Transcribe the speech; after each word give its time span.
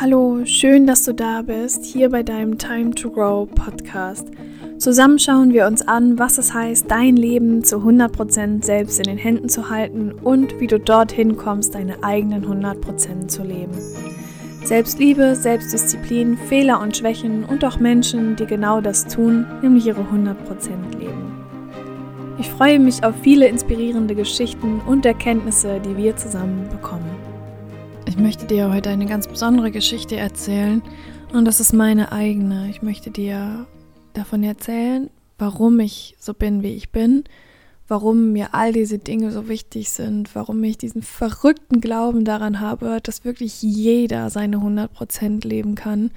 Hallo, 0.00 0.46
schön, 0.46 0.86
dass 0.86 1.02
du 1.02 1.12
da 1.12 1.42
bist, 1.42 1.84
hier 1.84 2.08
bei 2.08 2.22
deinem 2.22 2.56
Time 2.56 2.92
to 2.92 3.10
Grow 3.10 3.46
Podcast. 3.46 4.28
Zusammen 4.78 5.18
schauen 5.18 5.52
wir 5.52 5.66
uns 5.66 5.86
an, 5.86 6.18
was 6.18 6.38
es 6.38 6.54
heißt, 6.54 6.90
dein 6.90 7.16
Leben 7.16 7.64
zu 7.64 7.76
100% 7.76 8.64
selbst 8.64 8.98
in 8.98 9.04
den 9.04 9.18
Händen 9.18 9.50
zu 9.50 9.68
halten 9.68 10.12
und 10.12 10.58
wie 10.58 10.68
du 10.68 10.80
dorthin 10.80 11.36
kommst, 11.36 11.74
deine 11.74 12.02
eigenen 12.02 12.46
100% 12.46 13.28
zu 13.28 13.42
leben. 13.42 13.76
Selbstliebe, 14.64 15.36
Selbstdisziplin, 15.36 16.38
Fehler 16.38 16.80
und 16.80 16.96
Schwächen 16.96 17.44
und 17.44 17.62
auch 17.62 17.78
Menschen, 17.78 18.36
die 18.36 18.46
genau 18.46 18.80
das 18.80 19.06
tun, 19.06 19.44
nämlich 19.60 19.86
ihre 19.86 20.00
100% 20.00 20.98
leben. 20.98 21.44
Ich 22.38 22.48
freue 22.48 22.78
mich 22.78 23.04
auf 23.04 23.16
viele 23.20 23.48
inspirierende 23.48 24.14
Geschichten 24.14 24.80
und 24.86 25.04
Erkenntnisse, 25.04 25.78
die 25.78 25.98
wir 25.98 26.16
zusammen 26.16 26.70
bekommen. 26.70 27.19
Ich 28.10 28.18
möchte 28.18 28.44
dir 28.44 28.72
heute 28.72 28.90
eine 28.90 29.06
ganz 29.06 29.28
besondere 29.28 29.70
Geschichte 29.70 30.16
erzählen. 30.16 30.82
Und 31.32 31.44
das 31.44 31.60
ist 31.60 31.72
meine 31.72 32.10
eigene. 32.10 32.68
Ich 32.68 32.82
möchte 32.82 33.12
dir 33.12 33.68
davon 34.14 34.42
erzählen, 34.42 35.08
warum 35.38 35.78
ich 35.78 36.16
so 36.18 36.34
bin, 36.34 36.64
wie 36.64 36.74
ich 36.74 36.90
bin, 36.90 37.22
warum 37.86 38.32
mir 38.32 38.52
all 38.52 38.72
diese 38.72 38.98
Dinge 38.98 39.30
so 39.30 39.48
wichtig 39.48 39.90
sind, 39.90 40.34
warum 40.34 40.62
ich 40.64 40.76
diesen 40.76 41.02
verrückten 41.02 41.80
Glauben 41.80 42.24
daran 42.24 42.58
habe, 42.58 42.98
dass 43.00 43.24
wirklich 43.24 43.62
jeder 43.62 44.28
seine 44.28 44.56
100% 44.56 45.46
leben 45.46 45.76
kann. 45.76 46.10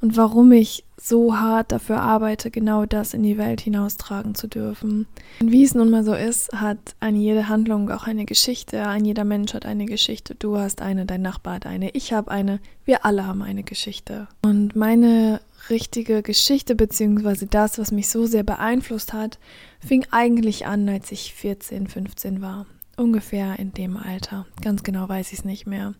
Und 0.00 0.16
warum 0.16 0.52
ich 0.52 0.84
so 1.06 1.36
hart 1.36 1.70
dafür 1.70 2.00
arbeite, 2.00 2.50
genau 2.50 2.86
das 2.86 3.12
in 3.12 3.22
die 3.22 3.36
Welt 3.36 3.60
hinaustragen 3.60 4.34
zu 4.34 4.48
dürfen. 4.48 5.06
Und 5.38 5.52
wie 5.52 5.62
es 5.62 5.74
nun 5.74 5.90
mal 5.90 6.02
so 6.02 6.14
ist, 6.14 6.50
hat 6.54 6.78
eine 6.98 7.18
jede 7.18 7.48
Handlung 7.48 7.90
auch 7.90 8.06
eine 8.06 8.24
Geschichte, 8.24 8.86
ein 8.86 9.04
jeder 9.04 9.24
Mensch 9.24 9.52
hat 9.52 9.66
eine 9.66 9.84
Geschichte, 9.84 10.34
du 10.34 10.56
hast 10.56 10.80
eine, 10.80 11.04
dein 11.04 11.20
Nachbar 11.20 11.56
hat 11.56 11.66
eine, 11.66 11.90
ich 11.90 12.14
habe 12.14 12.30
eine, 12.30 12.58
wir 12.86 13.04
alle 13.04 13.26
haben 13.26 13.42
eine 13.42 13.64
Geschichte. 13.64 14.28
Und 14.40 14.76
meine 14.76 15.42
richtige 15.68 16.22
Geschichte, 16.22 16.74
beziehungsweise 16.74 17.46
das, 17.46 17.78
was 17.78 17.92
mich 17.92 18.08
so 18.08 18.24
sehr 18.24 18.42
beeinflusst 18.42 19.12
hat, 19.12 19.38
fing 19.80 20.06
eigentlich 20.10 20.64
an, 20.64 20.88
als 20.88 21.12
ich 21.12 21.34
14, 21.34 21.86
15 21.86 22.40
war. 22.40 22.64
Ungefähr 22.96 23.58
in 23.58 23.74
dem 23.74 23.98
Alter. 23.98 24.46
Ganz 24.62 24.84
genau 24.84 25.06
weiß 25.08 25.32
ich 25.32 25.40
es 25.40 25.44
nicht 25.44 25.66
mehr. 25.66 25.94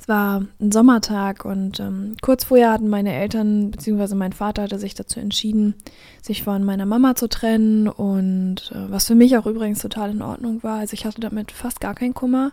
Es 0.00 0.08
war 0.08 0.46
ein 0.58 0.72
Sommertag 0.72 1.44
und 1.44 1.78
ähm, 1.78 2.16
kurz 2.22 2.44
vorher 2.44 2.72
hatten 2.72 2.88
meine 2.88 3.12
Eltern 3.12 3.70
bzw. 3.70 4.14
mein 4.14 4.32
Vater 4.32 4.62
hatte 4.62 4.78
sich 4.78 4.94
dazu 4.94 5.20
entschieden, 5.20 5.74
sich 6.22 6.42
von 6.42 6.64
meiner 6.64 6.86
Mama 6.86 7.14
zu 7.16 7.28
trennen 7.28 7.86
und 7.86 8.72
äh, 8.74 8.90
was 8.90 9.06
für 9.06 9.14
mich 9.14 9.36
auch 9.36 9.44
übrigens 9.44 9.80
total 9.80 10.12
in 10.12 10.22
Ordnung 10.22 10.62
war. 10.62 10.78
Also 10.78 10.94
ich 10.94 11.04
hatte 11.04 11.20
damit 11.20 11.52
fast 11.52 11.82
gar 11.82 11.94
keinen 11.94 12.14
Kummer. 12.14 12.52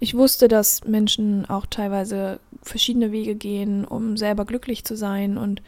Ich 0.00 0.16
wusste, 0.16 0.48
dass 0.48 0.84
Menschen 0.84 1.48
auch 1.48 1.66
teilweise 1.66 2.40
verschiedene 2.62 3.12
Wege 3.12 3.36
gehen, 3.36 3.84
um 3.84 4.16
selber 4.16 4.44
glücklich 4.44 4.84
zu 4.84 4.96
sein 4.96 5.38
und 5.38 5.62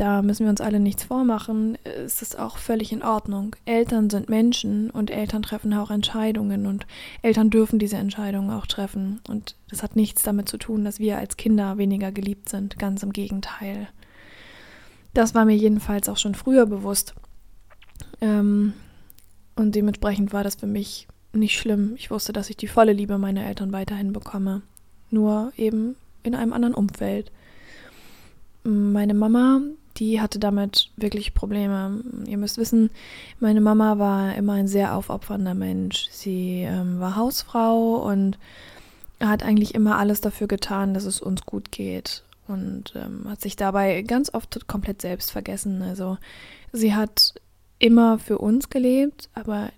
da 0.00 0.22
müssen 0.22 0.46
wir 0.46 0.50
uns 0.50 0.62
alle 0.62 0.80
nichts 0.80 1.04
vormachen, 1.04 1.76
ist 2.06 2.22
es 2.22 2.34
auch 2.34 2.56
völlig 2.56 2.90
in 2.90 3.02
Ordnung. 3.02 3.54
Eltern 3.66 4.08
sind 4.08 4.30
Menschen 4.30 4.88
und 4.88 5.10
Eltern 5.10 5.42
treffen 5.42 5.74
auch 5.74 5.90
Entscheidungen 5.90 6.66
und 6.66 6.86
Eltern 7.20 7.50
dürfen 7.50 7.78
diese 7.78 7.98
Entscheidungen 7.98 8.50
auch 8.50 8.66
treffen. 8.66 9.20
Und 9.28 9.56
das 9.68 9.82
hat 9.82 9.96
nichts 9.96 10.22
damit 10.22 10.48
zu 10.48 10.56
tun, 10.56 10.86
dass 10.86 11.00
wir 11.00 11.18
als 11.18 11.36
Kinder 11.36 11.76
weniger 11.76 12.12
geliebt 12.12 12.48
sind, 12.48 12.78
ganz 12.78 13.02
im 13.02 13.12
Gegenteil. 13.12 13.88
Das 15.12 15.34
war 15.34 15.44
mir 15.44 15.56
jedenfalls 15.56 16.08
auch 16.08 16.16
schon 16.16 16.34
früher 16.34 16.64
bewusst. 16.64 17.14
Ähm, 18.22 18.72
und 19.54 19.74
dementsprechend 19.74 20.32
war 20.32 20.44
das 20.44 20.54
für 20.54 20.66
mich 20.66 21.08
nicht 21.34 21.58
schlimm. 21.58 21.92
Ich 21.96 22.10
wusste, 22.10 22.32
dass 22.32 22.48
ich 22.48 22.56
die 22.56 22.68
volle 22.68 22.94
Liebe 22.94 23.18
meiner 23.18 23.44
Eltern 23.44 23.70
weiterhin 23.72 24.14
bekomme. 24.14 24.62
Nur 25.10 25.52
eben 25.58 25.96
in 26.22 26.34
einem 26.34 26.54
anderen 26.54 26.74
Umfeld. 26.74 27.30
Meine 28.62 29.14
Mama, 29.14 29.60
die 30.00 30.20
hatte 30.20 30.38
damit 30.38 30.90
wirklich 30.96 31.34
Probleme. 31.34 32.02
Ihr 32.26 32.38
müsst 32.38 32.56
wissen, 32.56 32.90
meine 33.38 33.60
Mama 33.60 33.98
war 33.98 34.34
immer 34.34 34.54
ein 34.54 34.66
sehr 34.66 34.96
aufopfernder 34.96 35.54
Mensch. 35.54 36.08
Sie 36.10 36.62
ähm, 36.62 36.98
war 36.98 37.16
Hausfrau 37.16 37.96
und 37.96 38.38
hat 39.20 39.42
eigentlich 39.42 39.74
immer 39.74 39.98
alles 39.98 40.22
dafür 40.22 40.48
getan, 40.48 40.94
dass 40.94 41.04
es 41.04 41.20
uns 41.20 41.44
gut 41.44 41.70
geht. 41.70 42.24
Und 42.48 42.94
ähm, 42.96 43.26
hat 43.28 43.42
sich 43.42 43.54
dabei 43.54 44.00
ganz 44.02 44.32
oft 44.32 44.66
komplett 44.66 45.02
selbst 45.02 45.30
vergessen. 45.30 45.82
Also 45.82 46.16
sie 46.72 46.94
hat 46.94 47.34
immer 47.78 48.18
für 48.18 48.38
uns 48.38 48.70
gelebt, 48.70 49.28
aber 49.34 49.70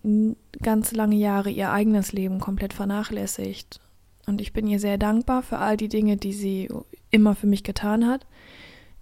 ganz 0.63 0.93
lange 0.93 1.17
Jahre 1.17 1.51
ihr 1.51 1.73
eigenes 1.73 2.13
Leben 2.13 2.39
komplett 2.39 2.73
vernachlässigt. 2.73 3.81
Und 4.27 4.41
ich 4.41 4.53
bin 4.53 4.69
ihr 4.69 4.79
sehr 4.79 4.99
dankbar 4.99 5.43
für 5.43 5.59
all 5.59 5.77
die 5.77 5.89
Dinge, 5.89 6.17
die 6.17 6.33
sie 6.33 6.69
immer 7.11 7.35
für 7.35 7.49
mich 7.49 7.65
getan 7.65 8.07
hat. 8.07 8.25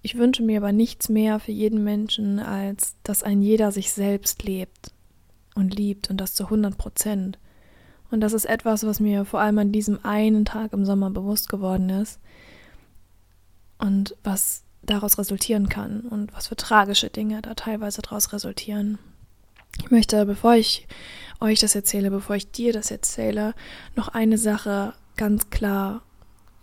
Ich 0.02 0.16
wünsche 0.16 0.42
mir 0.42 0.58
aber 0.58 0.72
nichts 0.72 1.08
mehr 1.08 1.40
für 1.40 1.52
jeden 1.52 1.84
Menschen, 1.84 2.38
als 2.38 2.96
dass 3.02 3.22
ein 3.22 3.42
jeder 3.42 3.70
sich 3.70 3.92
selbst 3.92 4.42
lebt 4.42 4.92
und 5.54 5.74
liebt 5.74 6.08
und 6.10 6.18
das 6.18 6.34
zu 6.34 6.44
100 6.44 6.78
Prozent. 6.78 7.38
Und 8.10 8.20
das 8.20 8.32
ist 8.32 8.46
etwas, 8.46 8.84
was 8.84 8.98
mir 8.98 9.24
vor 9.24 9.40
allem 9.40 9.58
an 9.58 9.72
diesem 9.72 10.04
einen 10.04 10.44
Tag 10.44 10.72
im 10.72 10.84
Sommer 10.84 11.10
bewusst 11.10 11.48
geworden 11.48 11.90
ist 11.90 12.18
und 13.78 14.16
was 14.24 14.64
daraus 14.82 15.18
resultieren 15.18 15.68
kann 15.68 16.00
und 16.00 16.32
was 16.34 16.48
für 16.48 16.56
tragische 16.56 17.10
Dinge 17.10 17.42
da 17.42 17.54
teilweise 17.54 18.02
daraus 18.02 18.32
resultieren. 18.32 18.98
Ich 19.78 19.90
möchte, 19.90 20.26
bevor 20.26 20.54
ich 20.54 20.88
euch 21.40 21.60
das 21.60 21.74
erzähle, 21.74 22.10
bevor 22.10 22.36
ich 22.36 22.50
dir 22.50 22.72
das 22.72 22.90
erzähle, 22.90 23.54
noch 23.94 24.08
eine 24.08 24.38
Sache 24.38 24.94
ganz 25.16 25.50
klar 25.50 26.02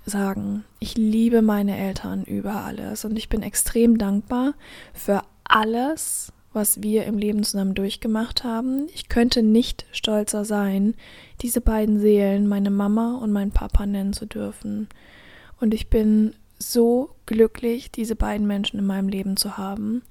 sagen, 0.09 0.63
ich 0.79 0.95
liebe 0.97 1.41
meine 1.41 1.77
Eltern 1.77 2.23
über 2.23 2.63
alles 2.63 3.05
und 3.05 3.17
ich 3.17 3.29
bin 3.29 3.43
extrem 3.43 3.97
dankbar 3.97 4.53
für 4.93 5.21
alles, 5.43 6.31
was 6.53 6.81
wir 6.81 7.05
im 7.05 7.17
Leben 7.17 7.43
zusammen 7.43 7.75
durchgemacht 7.75 8.43
haben. 8.43 8.87
Ich 8.93 9.09
könnte 9.09 9.43
nicht 9.43 9.85
stolzer 9.91 10.45
sein, 10.45 10.95
diese 11.41 11.61
beiden 11.61 11.99
Seelen, 11.99 12.47
meine 12.47 12.71
Mama 12.71 13.17
und 13.21 13.31
mein 13.31 13.51
Papa 13.51 13.85
nennen 13.85 14.13
zu 14.13 14.25
dürfen. 14.25 14.87
Und 15.59 15.73
ich 15.73 15.89
bin 15.89 16.33
so 16.57 17.11
glücklich, 17.25 17.91
diese 17.91 18.15
beiden 18.15 18.47
Menschen 18.47 18.79
in 18.79 18.85
meinem 18.85 19.09
Leben 19.09 19.37
zu 19.37 19.57
haben. 19.57 20.01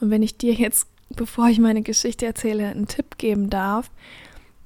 Und 0.00 0.10
wenn 0.10 0.22
ich 0.22 0.38
dir 0.38 0.54
jetzt, 0.54 0.86
bevor 1.10 1.48
ich 1.48 1.58
meine 1.58 1.82
Geschichte 1.82 2.26
erzähle, 2.26 2.68
einen 2.68 2.86
Tipp 2.86 3.18
geben 3.18 3.50
darf, 3.50 3.90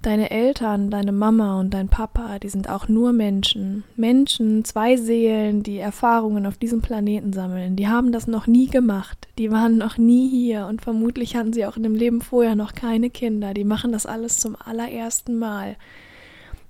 Deine 0.07 0.31
Eltern, 0.31 0.89
deine 0.89 1.11
Mama 1.11 1.59
und 1.59 1.75
dein 1.75 1.89
Papa, 1.89 2.39
die 2.39 2.49
sind 2.49 2.71
auch 2.71 2.87
nur 2.87 3.13
Menschen. 3.13 3.83
Menschen, 3.97 4.65
zwei 4.65 4.97
Seelen, 4.97 5.65
die 5.65 5.79
Erfahrungen 5.79 6.47
auf 6.47 6.57
diesem 6.59 6.81
Planeten 6.81 7.33
sammeln. 7.33 7.75
Die 7.75 7.89
haben 7.89 8.13
das 8.13 8.29
noch 8.29 8.47
nie 8.47 8.69
gemacht. 8.69 9.27
Die 9.37 9.51
waren 9.51 9.79
noch 9.79 9.99
nie 9.99 10.31
hier 10.31 10.67
und 10.69 10.81
vermutlich 10.81 11.35
hatten 11.35 11.53
sie 11.53 11.67
auch 11.67 11.77
in 11.77 11.83
dem 11.83 11.97
Leben 11.97 12.21
vorher 12.21 12.55
noch 12.55 12.73
keine 12.73 13.11
Kinder. 13.11 13.53
Die 13.53 13.65
machen 13.65 13.91
das 13.91 14.07
alles 14.07 14.39
zum 14.39 14.55
allerersten 14.65 15.41
Mal. 15.41 15.75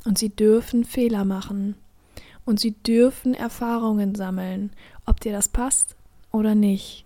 Und 0.06 0.16
sie 0.16 0.30
dürfen 0.30 0.84
Fehler 0.84 1.26
machen. 1.26 1.74
Und 2.46 2.58
sie 2.58 2.72
dürfen 2.72 3.34
Erfahrungen 3.34 4.14
sammeln, 4.14 4.70
ob 5.04 5.20
dir 5.20 5.32
das 5.32 5.48
passt 5.48 5.94
oder 6.32 6.54
nicht. 6.54 7.05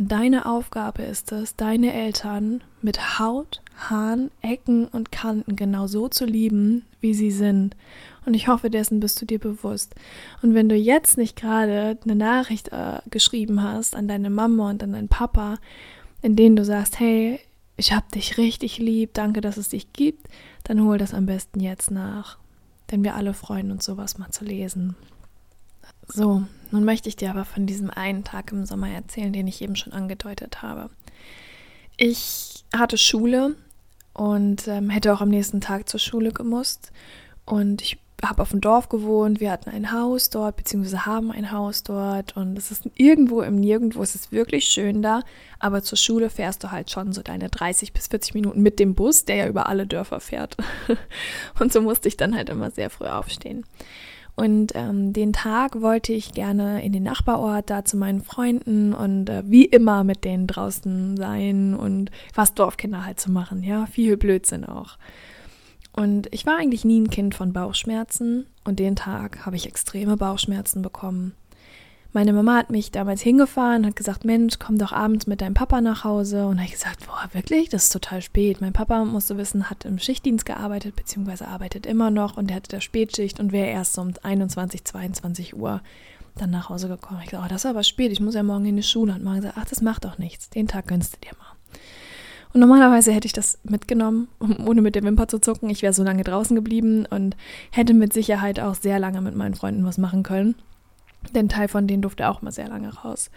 Und 0.00 0.12
deine 0.12 0.46
Aufgabe 0.46 1.02
ist 1.02 1.30
es, 1.30 1.56
deine 1.56 1.92
Eltern 1.92 2.64
mit 2.80 3.18
Haut, 3.18 3.60
Haaren, 3.76 4.30
Ecken 4.40 4.86
und 4.86 5.12
Kanten 5.12 5.56
genau 5.56 5.88
so 5.88 6.08
zu 6.08 6.24
lieben, 6.24 6.86
wie 7.02 7.12
sie 7.12 7.30
sind. 7.30 7.76
Und 8.24 8.32
ich 8.32 8.48
hoffe, 8.48 8.70
dessen 8.70 9.00
bist 9.00 9.20
du 9.20 9.26
dir 9.26 9.38
bewusst. 9.38 9.94
Und 10.40 10.54
wenn 10.54 10.70
du 10.70 10.74
jetzt 10.74 11.18
nicht 11.18 11.36
gerade 11.36 11.98
eine 12.02 12.14
Nachricht 12.14 12.68
äh, 12.72 13.00
geschrieben 13.10 13.62
hast 13.62 13.94
an 13.94 14.08
deine 14.08 14.30
Mama 14.30 14.70
und 14.70 14.82
an 14.82 14.92
deinen 14.92 15.08
Papa, 15.08 15.58
in 16.22 16.34
denen 16.34 16.56
du 16.56 16.64
sagst, 16.64 16.98
hey, 16.98 17.38
ich 17.76 17.92
hab 17.92 18.10
dich 18.10 18.38
richtig 18.38 18.78
lieb, 18.78 19.12
danke, 19.12 19.42
dass 19.42 19.58
es 19.58 19.68
dich 19.68 19.92
gibt, 19.92 20.28
dann 20.64 20.82
hol 20.82 20.96
das 20.96 21.12
am 21.12 21.26
besten 21.26 21.60
jetzt 21.60 21.90
nach. 21.90 22.38
Denn 22.90 23.04
wir 23.04 23.16
alle 23.16 23.34
freuen 23.34 23.70
uns, 23.70 23.84
sowas 23.84 24.16
mal 24.16 24.30
zu 24.30 24.46
lesen. 24.46 24.96
So, 26.12 26.42
nun 26.70 26.84
möchte 26.84 27.08
ich 27.08 27.16
dir 27.16 27.30
aber 27.30 27.44
von 27.44 27.66
diesem 27.66 27.90
einen 27.90 28.24
Tag 28.24 28.52
im 28.52 28.64
Sommer 28.64 28.90
erzählen, 28.90 29.32
den 29.32 29.46
ich 29.46 29.62
eben 29.62 29.76
schon 29.76 29.92
angedeutet 29.92 30.62
habe. 30.62 30.90
Ich 31.96 32.64
hatte 32.74 32.98
Schule 32.98 33.56
und 34.12 34.66
ähm, 34.68 34.90
hätte 34.90 35.12
auch 35.12 35.20
am 35.20 35.28
nächsten 35.28 35.60
Tag 35.60 35.88
zur 35.88 36.00
Schule 36.00 36.32
gemusst. 36.32 36.92
Und 37.44 37.82
ich 37.82 37.98
habe 38.24 38.42
auf 38.42 38.50
dem 38.50 38.60
Dorf 38.60 38.88
gewohnt, 38.88 39.40
wir 39.40 39.50
hatten 39.50 39.70
ein 39.70 39.92
Haus 39.92 40.30
dort, 40.30 40.56
beziehungsweise 40.56 41.06
haben 41.06 41.30
ein 41.30 41.52
Haus 41.52 41.82
dort. 41.82 42.36
Und 42.36 42.56
es 42.58 42.70
ist 42.70 42.88
irgendwo 42.96 43.42
im 43.42 43.56
Nirgendwo, 43.56 44.02
es 44.02 44.14
ist 44.14 44.32
wirklich 44.32 44.66
schön 44.66 45.02
da. 45.02 45.22
Aber 45.58 45.82
zur 45.82 45.98
Schule 45.98 46.30
fährst 46.30 46.62
du 46.64 46.70
halt 46.70 46.90
schon 46.90 47.12
so 47.12 47.22
deine 47.22 47.48
30 47.48 47.92
bis 47.92 48.08
40 48.08 48.34
Minuten 48.34 48.62
mit 48.62 48.78
dem 48.78 48.94
Bus, 48.94 49.24
der 49.24 49.36
ja 49.36 49.46
über 49.46 49.68
alle 49.68 49.86
Dörfer 49.86 50.20
fährt. 50.20 50.56
und 51.60 51.72
so 51.72 51.80
musste 51.80 52.08
ich 52.08 52.16
dann 52.16 52.34
halt 52.36 52.50
immer 52.50 52.70
sehr 52.70 52.90
früh 52.90 53.06
aufstehen. 53.06 53.64
Und 54.36 54.72
ähm, 54.74 55.12
den 55.12 55.32
Tag 55.32 55.80
wollte 55.82 56.12
ich 56.12 56.32
gerne 56.32 56.82
in 56.84 56.92
den 56.92 57.02
Nachbarort, 57.02 57.68
da 57.68 57.84
zu 57.84 57.96
meinen 57.96 58.22
Freunden 58.22 58.94
und 58.94 59.28
äh, 59.28 59.42
wie 59.44 59.64
immer 59.64 60.04
mit 60.04 60.24
denen 60.24 60.46
draußen 60.46 61.16
sein 61.16 61.74
und 61.74 62.10
was 62.34 62.54
Dorfkinder 62.54 63.04
halt 63.04 63.20
zu 63.20 63.30
machen. 63.30 63.62
Ja, 63.62 63.86
viel 63.86 64.16
Blödsinn 64.16 64.64
auch. 64.64 64.96
Und 65.92 66.28
ich 66.32 66.46
war 66.46 66.56
eigentlich 66.56 66.84
nie 66.84 67.00
ein 67.00 67.10
Kind 67.10 67.34
von 67.34 67.52
Bauchschmerzen 67.52 68.46
und 68.64 68.78
den 68.78 68.96
Tag 68.96 69.44
habe 69.44 69.56
ich 69.56 69.66
extreme 69.66 70.16
Bauchschmerzen 70.16 70.82
bekommen. 70.82 71.34
Meine 72.12 72.32
Mama 72.32 72.56
hat 72.56 72.70
mich 72.70 72.90
damals 72.90 73.20
hingefahren, 73.22 73.86
hat 73.86 73.94
gesagt, 73.94 74.24
Mensch, 74.24 74.58
komm 74.58 74.78
doch 74.78 74.92
abends 74.92 75.26
mit 75.26 75.40
deinem 75.40 75.54
Papa 75.54 75.80
nach 75.80 76.02
Hause. 76.02 76.46
Und 76.46 76.58
habe 76.58 76.66
ich 76.66 76.72
gesagt, 76.72 77.06
boah, 77.06 77.28
wirklich? 77.32 77.68
Das 77.68 77.84
ist 77.84 77.92
total 77.92 78.20
spät. 78.20 78.60
Mein 78.60 78.72
Papa, 78.72 79.04
musste 79.04 79.36
wissen, 79.36 79.70
hat 79.70 79.84
im 79.84 79.98
Schichtdienst 79.98 80.44
gearbeitet, 80.44 80.96
beziehungsweise 80.96 81.46
arbeitet 81.46 81.86
immer 81.86 82.10
noch 82.10 82.36
und 82.36 82.48
der 82.48 82.56
hatte 82.56 82.70
da 82.70 82.80
Spätschicht 82.80 83.38
und 83.38 83.52
wäre 83.52 83.68
erst 83.68 83.96
um 83.98 84.12
21, 84.22 84.84
22 84.84 85.56
Uhr 85.56 85.80
dann 86.36 86.50
nach 86.50 86.68
Hause 86.68 86.88
gekommen. 86.88 87.20
Ich 87.22 87.30
gesagt, 87.30 87.46
oh, 87.46 87.48
das 87.48 87.64
ist 87.64 87.70
aber 87.70 87.82
spät, 87.84 88.12
ich 88.12 88.20
muss 88.20 88.34
ja 88.34 88.42
morgen 88.42 88.66
in 88.66 88.76
die 88.76 88.82
Schule. 88.82 89.12
Und 89.12 89.22
Mama 89.22 89.36
gesagt, 89.36 89.56
ach, 89.58 89.66
das 89.66 89.80
macht 89.80 90.04
doch 90.04 90.18
nichts. 90.18 90.50
Den 90.50 90.66
Tag 90.66 90.88
gönnst 90.88 91.14
du 91.14 91.18
dir 91.20 91.36
mal. 91.36 91.80
Und 92.52 92.60
normalerweise 92.60 93.12
hätte 93.12 93.26
ich 93.26 93.32
das 93.32 93.58
mitgenommen, 93.62 94.26
ohne 94.66 94.82
mit 94.82 94.96
der 94.96 95.04
Wimper 95.04 95.28
zu 95.28 95.38
zucken. 95.38 95.70
Ich 95.70 95.82
wäre 95.82 95.92
so 95.92 96.02
lange 96.02 96.24
draußen 96.24 96.56
geblieben 96.56 97.06
und 97.08 97.36
hätte 97.70 97.94
mit 97.94 98.12
Sicherheit 98.12 98.58
auch 98.58 98.74
sehr 98.74 98.98
lange 98.98 99.20
mit 99.20 99.36
meinen 99.36 99.54
Freunden 99.54 99.84
was 99.84 99.98
machen 99.98 100.24
können. 100.24 100.56
Denn 101.34 101.48
Teil 101.48 101.68
von 101.68 101.86
denen 101.86 102.02
durfte 102.02 102.28
auch 102.28 102.42
mal 102.42 102.52
sehr 102.52 102.68
lange 102.68 102.92
raus. 102.94 103.30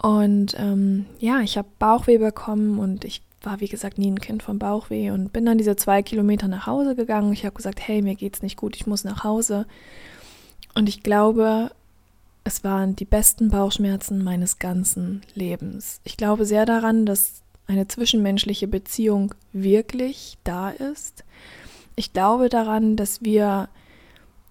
Und 0.00 0.54
ähm, 0.58 1.06
ja, 1.18 1.40
ich 1.40 1.56
habe 1.56 1.68
Bauchweh 1.78 2.18
bekommen 2.18 2.78
und 2.78 3.04
ich 3.04 3.22
war, 3.42 3.60
wie 3.60 3.68
gesagt, 3.68 3.98
nie 3.98 4.10
ein 4.10 4.20
Kind 4.20 4.42
von 4.42 4.58
Bauchweh 4.58 5.10
und 5.10 5.32
bin 5.32 5.44
dann 5.44 5.58
diese 5.58 5.76
zwei 5.76 6.02
Kilometer 6.02 6.48
nach 6.48 6.66
Hause 6.66 6.94
gegangen. 6.94 7.32
Ich 7.32 7.44
habe 7.44 7.54
gesagt, 7.54 7.80
hey, 7.86 8.02
mir 8.02 8.14
geht's 8.14 8.42
nicht 8.42 8.56
gut, 8.56 8.76
ich 8.76 8.86
muss 8.86 9.04
nach 9.04 9.22
Hause. 9.24 9.66
Und 10.74 10.88
ich 10.88 11.02
glaube, 11.02 11.70
es 12.42 12.64
waren 12.64 12.96
die 12.96 13.04
besten 13.04 13.50
Bauchschmerzen 13.50 14.22
meines 14.22 14.58
ganzen 14.58 15.22
Lebens. 15.34 16.00
Ich 16.04 16.16
glaube 16.16 16.44
sehr 16.44 16.66
daran, 16.66 17.06
dass 17.06 17.42
eine 17.66 17.88
zwischenmenschliche 17.88 18.68
Beziehung 18.68 19.34
wirklich 19.52 20.36
da 20.44 20.70
ist. 20.70 21.24
Ich 21.96 22.12
glaube 22.12 22.48
daran, 22.48 22.96
dass 22.96 23.22
wir 23.22 23.68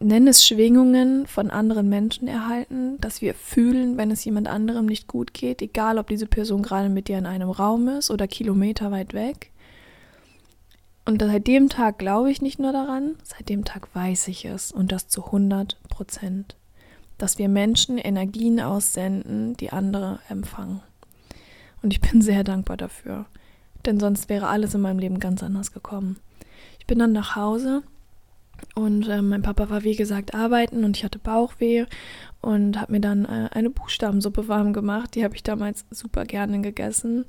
nenne 0.04 0.32
es 0.32 0.46
Schwingungen 0.46 1.28
von 1.28 1.50
anderen 1.50 1.90
Menschen 1.90 2.28
erhalten, 2.28 3.00
dass 3.00 3.22
wir 3.22 3.34
fühlen, 3.34 3.98
wenn 3.98 4.12
es 4.12 4.26
jemand 4.26 4.48
anderem 4.48 4.86
nicht 4.86 5.08
gut 5.08 5.34
geht, 5.34 5.62
egal 5.62 5.98
ob 5.98 6.08
diese 6.08 6.28
Person 6.28 6.64
gerade 6.64 6.90
mit 6.90 7.08
dir 7.08 7.18
in 7.18 7.26
einem 7.26 7.50
Raum 7.50 7.88
ist 7.88 8.12
oder 8.12 8.28
Kilometer 8.28 8.92
weit 8.92 9.14
weg. 9.14 9.52
Und 11.06 11.22
seit 11.22 11.48
dem 11.48 11.70
Tag 11.70 12.00
glaube 12.00 12.32
ich 12.32 12.42
nicht 12.42 12.60
nur 12.60 12.72
daran, 12.72 13.16
seit 13.24 13.50
dem 13.50 13.66
Tag 13.66 13.94
weiß 13.94 14.30
ich 14.30 14.46
es 14.46 14.72
und 14.72 14.92
das 14.92 15.08
zu 15.08 15.26
100 15.26 15.78
Prozent, 15.90 16.56
dass 17.18 17.38
wir 17.38 17.50
Menschen 17.50 17.98
Energien 17.98 18.62
aussenden, 18.62 19.56
die 19.58 19.72
andere 19.72 20.20
empfangen. 20.30 20.82
Und 21.82 21.94
ich 21.94 22.00
bin 22.00 22.22
sehr 22.22 22.44
dankbar 22.44 22.78
dafür, 22.78 23.26
denn 23.86 24.00
sonst 24.00 24.30
wäre 24.30 24.48
alles 24.48 24.74
in 24.74 24.82
meinem 24.82 25.00
Leben 25.00 25.20
ganz 25.20 25.44
anders 25.44 25.74
gekommen. 25.74 26.18
Ich 26.80 26.88
bin 26.88 27.00
dann 27.00 27.12
nach 27.12 27.36
Hause 27.36 27.84
und 28.76 29.08
äh, 29.08 29.22
mein 29.22 29.42
Papa 29.42 29.70
war, 29.70 29.84
wie 29.84 29.96
gesagt, 29.96 30.34
arbeiten 30.34 30.84
und 30.84 30.98
ich 30.98 31.04
hatte 31.04 31.20
Bauchweh 31.20 31.86
und 32.42 32.80
habe 32.80 32.92
mir 32.92 33.02
dann 33.02 33.26
äh, 33.26 33.50
eine 33.52 33.70
Buchstabensuppe 33.70 34.48
warm 34.48 34.74
gemacht. 34.74 35.16
Die 35.16 35.24
habe 35.24 35.36
ich 35.36 35.44
damals 35.44 35.86
super 35.92 36.26
gerne 36.26 36.62
gegessen 36.62 37.26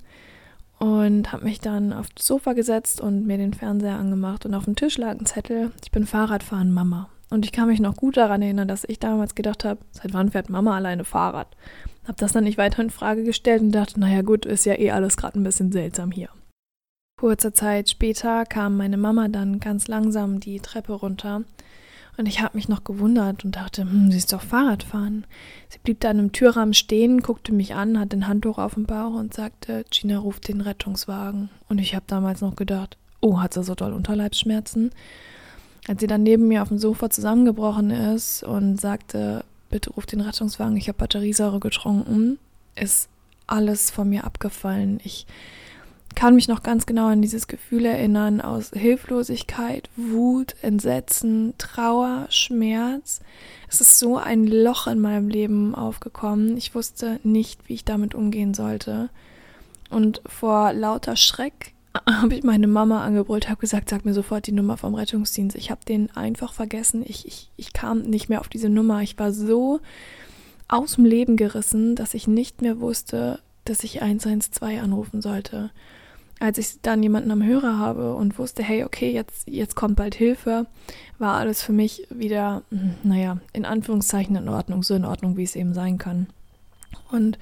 und 0.78 1.32
habe 1.32 1.44
mich 1.44 1.60
dann 1.60 1.92
auf 1.92 2.08
das 2.10 2.26
Sofa 2.26 2.52
gesetzt 2.52 3.00
und 3.00 3.26
mir 3.26 3.38
den 3.38 3.54
Fernseher 3.54 3.96
angemacht. 3.96 4.44
Und 4.44 4.54
auf 4.54 4.64
dem 4.64 4.76
Tisch 4.76 4.98
lag 4.98 5.19
ein 5.19 5.26
Zettel, 5.26 5.70
ich 5.82 5.92
bin 5.92 6.06
Fahrradfahren 6.06 6.72
Mama. 6.72 7.08
Und 7.31 7.44
ich 7.44 7.52
kann 7.52 7.69
mich 7.69 7.81
noch 7.81 7.96
gut 7.96 8.16
daran 8.16 8.42
erinnern, 8.42 8.69
dass 8.69 8.84
ich 8.86 8.98
damals 8.98 9.34
gedacht 9.34 9.64
habe, 9.64 9.81
seit 9.90 10.12
wann 10.12 10.31
fährt 10.31 10.50
Mama 10.50 10.76
alleine 10.76 11.04
Fahrrad? 11.04 11.48
Habe 12.04 12.19
das 12.19 12.32
dann 12.32 12.44
nicht 12.44 12.58
weiter 12.58 12.82
in 12.82 12.90
Frage 12.90 13.25
gestellt 13.25 13.62
und 13.62 13.72
dachte, 13.72 13.98
naja 13.98 14.22
gut, 14.22 14.44
ist 14.46 14.66
ja 14.66 14.78
eh 14.78 14.90
alles 14.90 15.16
gerade 15.16 15.38
ein 15.38 15.44
bisschen 15.44 15.72
seltsam 15.72 16.10
hier. 16.10 16.28
Kurze 17.16 17.52
Zeit 17.52 17.88
später 17.88 18.44
kam 18.44 18.76
meine 18.76 18.96
Mama 18.96 19.28
dann 19.28 19.61
ganz 19.61 19.88
langsam 19.88 20.40
die 20.40 20.61
Treppe 20.61 20.94
runter 20.94 21.43
und 22.16 22.26
ich 22.26 22.40
habe 22.40 22.56
mich 22.56 22.69
noch 22.69 22.84
gewundert 22.84 23.44
und 23.44 23.56
dachte, 23.56 23.82
hm, 23.82 24.11
sie 24.11 24.19
ist 24.19 24.32
doch 24.32 24.40
Fahrradfahren. 24.40 25.26
Sie 25.69 25.78
blieb 25.82 26.00
dann 26.00 26.19
im 26.19 26.32
Türrahmen 26.32 26.75
stehen, 26.75 27.22
guckte 27.22 27.52
mich 27.52 27.75
an, 27.75 27.99
hat 27.99 28.12
den 28.12 28.28
Handtuch 28.28 28.58
auf 28.58 28.75
dem 28.75 28.84
Bauch 28.84 29.14
und 29.14 29.34
sagte, 29.34 29.84
Gina 29.90 30.19
ruft 30.19 30.49
den 30.49 30.61
Rettungswagen. 30.61 31.50
Und 31.69 31.78
ich 31.78 31.94
habe 31.94 32.05
damals 32.06 32.40
noch 32.40 32.56
gedacht, 32.56 32.96
oh, 33.20 33.40
hat 33.40 33.55
sie 33.55 33.64
so 33.64 33.75
doll 33.75 33.93
Unterleibsschmerzen? 33.93 34.90
Als 35.88 36.00
sie 36.00 36.06
dann 36.06 36.22
neben 36.22 36.46
mir 36.46 36.62
auf 36.62 36.69
dem 36.69 36.78
Sofa 36.78 37.10
zusammengebrochen 37.10 37.90
ist 37.90 38.44
und 38.44 38.81
sagte, 38.81 39.44
bitte 39.70 39.90
ruft 39.90 40.12
den 40.12 40.20
Rettungswagen, 40.20 40.76
ich 40.76 40.88
habe 40.88 40.99
Batteriesäure 40.99 41.58
getrunken, 41.58 42.38
ist 42.76 43.08
alles 43.46 43.90
von 43.90 44.08
mir 44.08 44.25
abgefallen. 44.25 45.00
Ich 45.02 45.26
kann 46.14 46.34
mich 46.34 46.49
noch 46.49 46.62
ganz 46.62 46.87
genau 46.87 47.06
an 47.06 47.22
dieses 47.22 47.46
Gefühl 47.46 47.84
erinnern 47.84 48.40
aus 48.40 48.70
Hilflosigkeit, 48.75 49.88
Wut, 49.96 50.55
Entsetzen, 50.62 51.55
Trauer, 51.58 52.26
Schmerz. 52.31 53.20
Es 53.69 53.81
ist 53.81 53.99
so 53.99 54.16
ein 54.16 54.46
Loch 54.46 54.87
in 54.87 55.00
meinem 55.00 55.28
Leben 55.28 55.75
aufgekommen. 55.75 56.56
Ich 56.56 56.75
wusste 56.75 57.20
nicht, 57.22 57.69
wie 57.69 57.75
ich 57.75 57.84
damit 57.84 58.14
umgehen 58.14 58.55
sollte. 58.55 59.11
Und 59.90 60.22
vor 60.26 60.72
lauter 60.72 61.16
Schreck 61.16 61.75
habe 62.11 62.34
ich 62.34 62.43
meine 62.43 62.67
Mama 62.67 63.05
angebrüllt, 63.05 63.49
habe 63.49 63.60
gesagt, 63.60 63.88
sag 63.88 64.05
mir 64.05 64.14
sofort 64.14 64.46
die 64.46 64.52
Nummer 64.52 64.76
vom 64.76 64.94
Rettungsdienst. 64.94 65.56
Ich 65.56 65.70
habe 65.70 65.84
den 65.87 66.10
einfach 66.17 66.52
vergessen. 66.52 67.05
Ich, 67.06 67.26
ich, 67.26 67.50
ich 67.56 67.72
kam 67.72 68.02
nicht 68.02 68.28
mehr 68.28 68.40
auf 68.40 68.49
diese 68.49 68.69
Nummer. 68.69 69.02
Ich 69.02 69.19
war 69.19 69.32
so 69.32 69.81
aus 70.67 70.96
dem 70.96 71.05
Leben 71.05 71.37
gerissen, 71.37 71.94
dass 71.94 72.14
ich 72.14 72.26
nicht 72.26 72.62
mehr 72.62 72.81
wusste, 72.81 73.40
dass 73.64 73.84
ich 73.84 74.02
112 74.02 74.82
anrufen 74.82 75.22
sollte 75.22 75.70
als 76.40 76.58
ich 76.58 76.81
dann 76.82 77.02
jemanden 77.02 77.31
am 77.31 77.42
Hörer 77.42 77.78
habe 77.78 78.14
und 78.14 78.38
wusste, 78.38 78.62
hey, 78.62 78.84
okay, 78.84 79.12
jetzt, 79.12 79.48
jetzt 79.48 79.76
kommt 79.76 79.96
bald 79.96 80.14
Hilfe, 80.14 80.66
war 81.19 81.36
alles 81.36 81.62
für 81.62 81.72
mich 81.72 82.06
wieder, 82.10 82.62
hm, 82.70 82.94
naja, 83.02 83.38
in 83.52 83.64
Anführungszeichen 83.64 84.36
in 84.36 84.48
Ordnung, 84.48 84.82
so 84.82 84.94
in 84.94 85.04
Ordnung, 85.04 85.36
wie 85.36 85.44
es 85.44 85.56
eben 85.56 85.75
sein 85.75 85.98
kann. 85.98 86.26
Und 87.10 87.38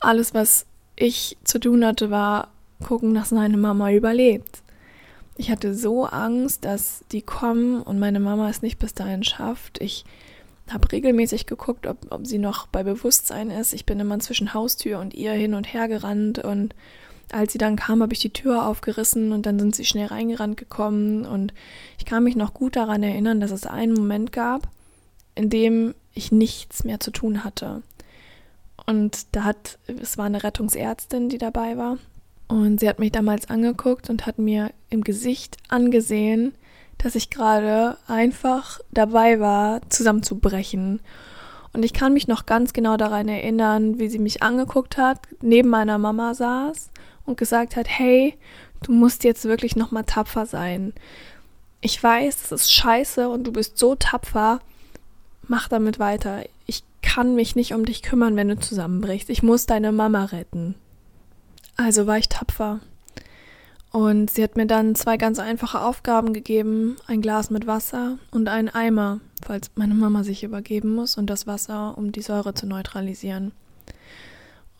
alles, 0.00 0.34
was 0.34 0.66
ich 0.96 1.36
zu 1.44 1.58
tun 1.58 1.84
hatte, 1.84 2.10
war 2.10 2.48
gucken, 2.82 3.14
dass 3.14 3.30
meine 3.30 3.56
Mama 3.56 3.90
überlebt. 3.92 4.62
Ich 5.36 5.50
hatte 5.50 5.74
so 5.74 6.04
Angst, 6.04 6.64
dass 6.64 7.04
die 7.10 7.22
kommen 7.22 7.82
und 7.82 7.98
meine 7.98 8.20
Mama 8.20 8.48
es 8.48 8.62
nicht 8.62 8.78
bis 8.78 8.94
dahin 8.94 9.24
schafft. 9.24 9.80
Ich 9.80 10.04
habe 10.70 10.90
regelmäßig 10.90 11.46
geguckt, 11.46 11.86
ob, 11.86 11.98
ob 12.10 12.26
sie 12.26 12.38
noch 12.38 12.66
bei 12.68 12.82
Bewusstsein 12.82 13.50
ist. 13.50 13.74
Ich 13.74 13.84
bin 13.84 14.00
immer 14.00 14.18
zwischen 14.20 14.54
Haustür 14.54 15.00
und 15.00 15.14
ihr 15.14 15.32
hin 15.32 15.54
und 15.54 15.72
her 15.72 15.88
gerannt 15.88 16.38
und 16.38 16.74
als 17.32 17.52
sie 17.52 17.58
dann 17.58 17.76
kam, 17.76 18.02
habe 18.02 18.12
ich 18.12 18.20
die 18.20 18.32
Tür 18.32 18.66
aufgerissen 18.66 19.32
und 19.32 19.46
dann 19.46 19.58
sind 19.58 19.74
sie 19.74 19.84
schnell 19.84 20.06
reingerannt 20.06 20.56
gekommen 20.56 21.24
und 21.24 21.52
ich 21.98 22.04
kann 22.04 22.24
mich 22.24 22.36
noch 22.36 22.54
gut 22.54 22.76
daran 22.76 23.02
erinnern, 23.02 23.40
dass 23.40 23.50
es 23.50 23.66
einen 23.66 23.94
Moment 23.94 24.32
gab, 24.32 24.68
in 25.34 25.50
dem 25.50 25.94
ich 26.12 26.32
nichts 26.32 26.84
mehr 26.84 27.00
zu 27.00 27.10
tun 27.10 27.44
hatte. 27.44 27.82
Und 28.86 29.26
da 29.32 29.44
hat, 29.44 29.78
es 29.86 30.18
war 30.18 30.26
eine 30.26 30.44
Rettungsärztin, 30.44 31.28
die 31.28 31.38
dabei 31.38 31.76
war. 31.76 31.98
Und 32.48 32.80
sie 32.80 32.88
hat 32.88 32.98
mich 32.98 33.12
damals 33.12 33.48
angeguckt 33.48 34.10
und 34.10 34.26
hat 34.26 34.38
mir 34.38 34.70
im 34.90 35.02
Gesicht 35.02 35.56
angesehen, 35.68 36.54
dass 36.98 37.14
ich 37.14 37.30
gerade 37.30 37.96
einfach 38.06 38.80
dabei 38.92 39.40
war, 39.40 39.80
zusammenzubrechen. 39.88 41.00
Und 41.72 41.84
ich 41.84 41.92
kann 41.92 42.12
mich 42.12 42.28
noch 42.28 42.46
ganz 42.46 42.72
genau 42.72 42.96
daran 42.96 43.28
erinnern, 43.28 43.98
wie 43.98 44.08
sie 44.08 44.18
mich 44.18 44.42
angeguckt 44.42 44.96
hat, 44.96 45.20
neben 45.40 45.70
meiner 45.70 45.98
Mama 45.98 46.34
saß 46.34 46.90
und 47.26 47.38
gesagt 47.38 47.76
hat, 47.76 47.88
hey, 47.88 48.36
du 48.82 48.92
musst 48.92 49.24
jetzt 49.24 49.44
wirklich 49.44 49.76
nochmal 49.76 50.04
tapfer 50.04 50.46
sein. 50.46 50.92
Ich 51.80 52.02
weiß, 52.02 52.42
das 52.42 52.52
ist 52.52 52.72
scheiße 52.72 53.28
und 53.28 53.44
du 53.44 53.52
bist 53.52 53.78
so 53.78 53.94
tapfer. 53.94 54.60
Mach 55.46 55.68
damit 55.68 55.98
weiter. 55.98 56.44
Ich 56.66 56.82
kann 57.02 57.34
mich 57.34 57.56
nicht 57.56 57.74
um 57.74 57.84
dich 57.84 58.02
kümmern, 58.02 58.36
wenn 58.36 58.48
du 58.48 58.58
zusammenbrichst. 58.58 59.28
Ich 59.28 59.42
muss 59.42 59.66
deine 59.66 59.92
Mama 59.92 60.24
retten. 60.24 60.74
Also 61.76 62.06
war 62.06 62.18
ich 62.18 62.28
tapfer. 62.28 62.80
Und 63.90 64.30
sie 64.30 64.42
hat 64.42 64.56
mir 64.56 64.66
dann 64.66 64.96
zwei 64.96 65.16
ganz 65.16 65.38
einfache 65.38 65.80
Aufgaben 65.80 66.32
gegeben: 66.32 66.96
ein 67.06 67.20
Glas 67.20 67.50
mit 67.50 67.66
Wasser 67.66 68.18
und 68.32 68.48
einen 68.48 68.68
Eimer, 68.68 69.20
falls 69.40 69.70
meine 69.76 69.94
Mama 69.94 70.24
sich 70.24 70.42
übergeben 70.42 70.94
muss, 70.94 71.16
und 71.16 71.30
das 71.30 71.46
Wasser, 71.46 71.96
um 71.96 72.10
die 72.10 72.22
Säure 72.22 72.54
zu 72.54 72.66
neutralisieren. 72.66 73.52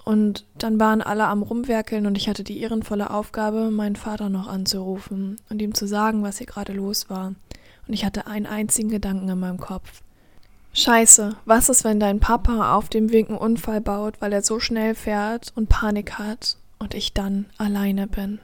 Und 0.05 0.45
dann 0.59 0.79
waren 0.79 1.01
alle 1.01 1.27
am 1.27 1.43
Rumwerkeln 1.43 2.07
und 2.07 2.17
ich 2.17 2.29
hatte 2.29 2.45
die 2.45 2.61
ehrenvolle 2.61 3.11
Aufgabe, 3.11 3.71
meinen 3.71 3.97
Vater 3.97 4.29
noch 4.29 4.49
anzurufen 4.49 5.37
und 5.49 5.63
ihm 5.63 5.75
zu 5.75 5.87
sagen, 5.87 6.23
was 6.23 6.39
hier 6.39 6.47
gerade 6.47 6.75
los 6.75 7.09
war. 7.09 7.29
Und 7.87 7.95
ich 7.95 8.05
hatte 8.05 8.27
einen 8.27 8.47
einzigen 8.47 8.91
Gedanken 8.91 9.29
in 9.29 9.41
meinem 9.41 9.59
Kopf. 9.59 10.03
Scheiße, 10.75 11.37
was 11.45 11.69
ist, 11.69 11.85
wenn 11.85 12.01
dein 12.01 12.21
Papa 12.21 12.75
auf 12.75 12.89
dem 12.89 13.13
Weg 13.13 13.29
einen 13.29 13.39
Unfall 13.39 13.81
baut, 13.81 14.21
weil 14.21 14.33
er 14.33 14.43
so 14.43 14.61
schnell 14.61 14.95
fährt 14.95 15.53
und 15.55 15.69
Panik 15.69 16.19
hat 16.19 16.57
und 16.79 16.95
ich 16.95 17.15
dann 17.15 17.47
alleine 17.57 18.07
bin? 18.07 18.41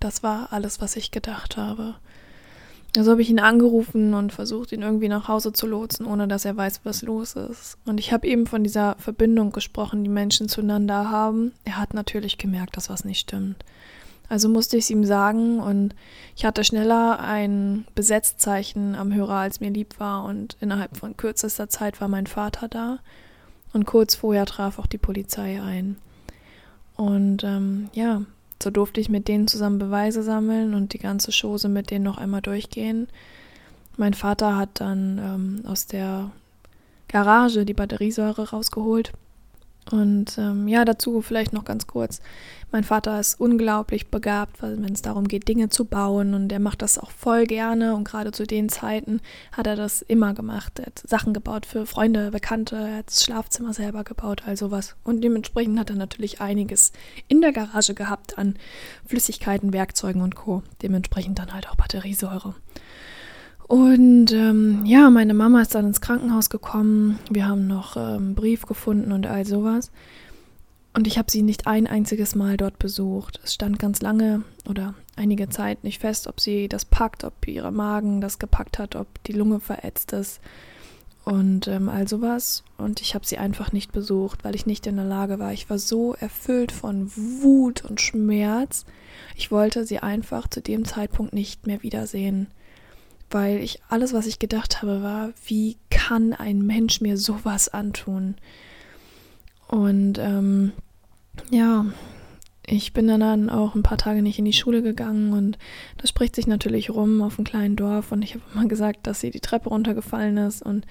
Das 0.00 0.22
war 0.22 0.52
alles, 0.52 0.80
was 0.80 0.96
ich 0.96 1.10
gedacht 1.10 1.56
habe. 1.56 1.96
Also 2.96 3.10
habe 3.10 3.22
ich 3.22 3.30
ihn 3.30 3.40
angerufen 3.40 4.12
und 4.12 4.32
versucht, 4.32 4.72
ihn 4.72 4.82
irgendwie 4.82 5.08
nach 5.08 5.26
Hause 5.26 5.54
zu 5.54 5.66
lotsen, 5.66 6.04
ohne 6.04 6.28
dass 6.28 6.44
er 6.44 6.56
weiß, 6.56 6.80
was 6.84 7.00
los 7.02 7.36
ist. 7.36 7.78
Und 7.86 7.98
ich 7.98 8.12
habe 8.12 8.26
eben 8.26 8.46
von 8.46 8.62
dieser 8.62 8.96
Verbindung 8.98 9.50
gesprochen, 9.50 10.04
die 10.04 10.10
Menschen 10.10 10.48
zueinander 10.48 11.10
haben. 11.10 11.52
Er 11.64 11.78
hat 11.78 11.94
natürlich 11.94 12.36
gemerkt, 12.36 12.76
dass 12.76 12.90
was 12.90 13.06
nicht 13.06 13.20
stimmt. 13.20 13.64
Also 14.28 14.48
musste 14.48 14.76
ich 14.76 14.84
es 14.84 14.90
ihm 14.90 15.04
sagen 15.04 15.58
und 15.60 15.94
ich 16.36 16.44
hatte 16.44 16.64
schneller 16.64 17.20
ein 17.20 17.86
Besetzzeichen 17.94 18.94
am 18.94 19.12
Hörer, 19.12 19.36
als 19.36 19.60
mir 19.60 19.70
lieb 19.70 19.98
war 19.98 20.24
und 20.24 20.56
innerhalb 20.60 20.96
von 20.96 21.16
kürzester 21.16 21.68
Zeit 21.68 22.00
war 22.00 22.08
mein 22.08 22.26
Vater 22.26 22.68
da. 22.68 22.98
Und 23.72 23.86
kurz 23.86 24.14
vorher 24.14 24.44
traf 24.44 24.78
auch 24.78 24.86
die 24.86 24.98
Polizei 24.98 25.60
ein. 25.60 25.96
Und 26.96 27.42
ähm, 27.42 27.88
ja, 27.94 28.22
so 28.62 28.70
durfte 28.70 29.00
ich 29.00 29.08
mit 29.08 29.28
denen 29.28 29.48
zusammen 29.48 29.78
Beweise 29.78 30.22
sammeln 30.22 30.74
und 30.74 30.92
die 30.92 30.98
ganze 30.98 31.32
Chose 31.32 31.68
mit 31.68 31.90
denen 31.90 32.04
noch 32.04 32.18
einmal 32.18 32.42
durchgehen. 32.42 33.08
Mein 33.96 34.14
Vater 34.14 34.56
hat 34.56 34.80
dann 34.80 35.18
ähm, 35.18 35.64
aus 35.66 35.86
der 35.86 36.30
Garage 37.08 37.64
die 37.64 37.74
Batteriesäure 37.74 38.50
rausgeholt 38.50 39.12
und 39.90 40.38
ähm, 40.38 40.68
ja, 40.68 40.84
dazu 40.84 41.22
vielleicht 41.22 41.52
noch 41.52 41.64
ganz 41.64 41.86
kurz. 41.86 42.20
Mein 42.70 42.84
Vater 42.84 43.20
ist 43.20 43.38
unglaublich 43.38 44.08
begabt, 44.10 44.62
wenn 44.62 44.94
es 44.94 45.02
darum 45.02 45.28
geht, 45.28 45.46
Dinge 45.46 45.68
zu 45.68 45.84
bauen. 45.84 46.32
Und 46.32 46.50
er 46.50 46.58
macht 46.58 46.80
das 46.80 46.98
auch 46.98 47.10
voll 47.10 47.46
gerne. 47.46 47.94
Und 47.94 48.04
gerade 48.04 48.32
zu 48.32 48.46
den 48.46 48.70
Zeiten 48.70 49.20
hat 49.52 49.66
er 49.66 49.76
das 49.76 50.00
immer 50.00 50.32
gemacht. 50.32 50.78
Er 50.78 50.86
hat 50.86 51.02
Sachen 51.06 51.34
gebaut 51.34 51.66
für 51.66 51.84
Freunde, 51.84 52.30
Bekannte. 52.30 52.76
Er 52.76 52.96
hat 52.98 53.08
das 53.08 53.24
Schlafzimmer 53.24 53.74
selber 53.74 54.04
gebaut, 54.04 54.44
all 54.46 54.56
sowas. 54.56 54.96
Und 55.04 55.22
dementsprechend 55.22 55.78
hat 55.78 55.90
er 55.90 55.96
natürlich 55.96 56.40
einiges 56.40 56.92
in 57.28 57.42
der 57.42 57.52
Garage 57.52 57.92
gehabt 57.92 58.38
an 58.38 58.56
Flüssigkeiten, 59.04 59.74
Werkzeugen 59.74 60.22
und 60.22 60.34
Co. 60.34 60.62
Dementsprechend 60.80 61.38
dann 61.38 61.52
halt 61.52 61.68
auch 61.68 61.76
Batteriesäure. 61.76 62.54
Und 63.72 64.32
ähm, 64.32 64.84
ja, 64.84 65.08
meine 65.08 65.32
Mama 65.32 65.62
ist 65.62 65.74
dann 65.74 65.86
ins 65.86 66.02
Krankenhaus 66.02 66.50
gekommen. 66.50 67.18
Wir 67.30 67.46
haben 67.46 67.66
noch 67.66 67.96
ähm, 67.96 68.02
einen 68.02 68.34
Brief 68.34 68.66
gefunden 68.66 69.12
und 69.12 69.26
all 69.26 69.46
sowas. 69.46 69.90
Und 70.92 71.06
ich 71.06 71.16
habe 71.16 71.30
sie 71.30 71.40
nicht 71.40 71.66
ein 71.66 71.86
einziges 71.86 72.34
Mal 72.34 72.58
dort 72.58 72.78
besucht. 72.78 73.40
Es 73.42 73.54
stand 73.54 73.78
ganz 73.78 74.02
lange 74.02 74.42
oder 74.68 74.92
einige 75.16 75.48
Zeit 75.48 75.84
nicht 75.84 76.00
fest, 76.00 76.26
ob 76.26 76.38
sie 76.38 76.68
das 76.68 76.84
packt, 76.84 77.24
ob 77.24 77.48
ihre 77.48 77.72
Magen 77.72 78.20
das 78.20 78.38
gepackt 78.38 78.78
hat, 78.78 78.94
ob 78.94 79.06
die 79.24 79.32
Lunge 79.32 79.58
verätzt 79.58 80.12
ist 80.12 80.42
und 81.24 81.66
ähm, 81.66 81.88
all 81.88 82.06
sowas. 82.06 82.64
Und 82.76 83.00
ich 83.00 83.14
habe 83.14 83.24
sie 83.24 83.38
einfach 83.38 83.72
nicht 83.72 83.90
besucht, 83.90 84.44
weil 84.44 84.54
ich 84.54 84.66
nicht 84.66 84.86
in 84.86 84.96
der 84.96 85.06
Lage 85.06 85.38
war. 85.38 85.54
Ich 85.54 85.70
war 85.70 85.78
so 85.78 86.12
erfüllt 86.12 86.72
von 86.72 87.10
Wut 87.16 87.86
und 87.86 88.02
Schmerz. 88.02 88.84
Ich 89.34 89.50
wollte 89.50 89.86
sie 89.86 90.00
einfach 90.00 90.46
zu 90.46 90.60
dem 90.60 90.84
Zeitpunkt 90.84 91.32
nicht 91.32 91.66
mehr 91.66 91.82
wiedersehen 91.82 92.48
weil 93.32 93.58
ich 93.58 93.80
alles, 93.88 94.12
was 94.12 94.26
ich 94.26 94.38
gedacht 94.38 94.82
habe, 94.82 95.02
war, 95.02 95.32
wie 95.46 95.76
kann 95.90 96.32
ein 96.32 96.62
Mensch 96.62 97.00
mir 97.00 97.16
sowas 97.16 97.68
antun? 97.68 98.36
Und 99.68 100.18
ähm, 100.18 100.72
ja, 101.50 101.86
ich 102.66 102.92
bin 102.92 103.08
dann 103.08 103.50
auch 103.50 103.74
ein 103.74 103.82
paar 103.82 103.98
Tage 103.98 104.22
nicht 104.22 104.38
in 104.38 104.44
die 104.44 104.52
Schule 104.52 104.82
gegangen 104.82 105.32
und 105.32 105.58
das 105.98 106.10
spricht 106.10 106.36
sich 106.36 106.46
natürlich 106.46 106.90
rum 106.90 107.22
auf 107.22 107.38
einem 107.38 107.46
kleinen 107.46 107.76
Dorf 107.76 108.12
und 108.12 108.22
ich 108.22 108.34
habe 108.34 108.44
immer 108.54 108.66
gesagt, 108.66 109.06
dass 109.06 109.20
sie 109.20 109.30
die 109.30 109.40
Treppe 109.40 109.70
runtergefallen 109.70 110.36
ist 110.36 110.62
und 110.62 110.86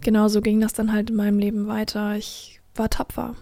genauso 0.00 0.40
ging 0.40 0.60
das 0.60 0.72
dann 0.72 0.92
halt 0.92 1.10
in 1.10 1.16
meinem 1.16 1.38
Leben 1.38 1.66
weiter. 1.66 2.16
Ich 2.16 2.60
war 2.74 2.88
tapfer. 2.88 3.34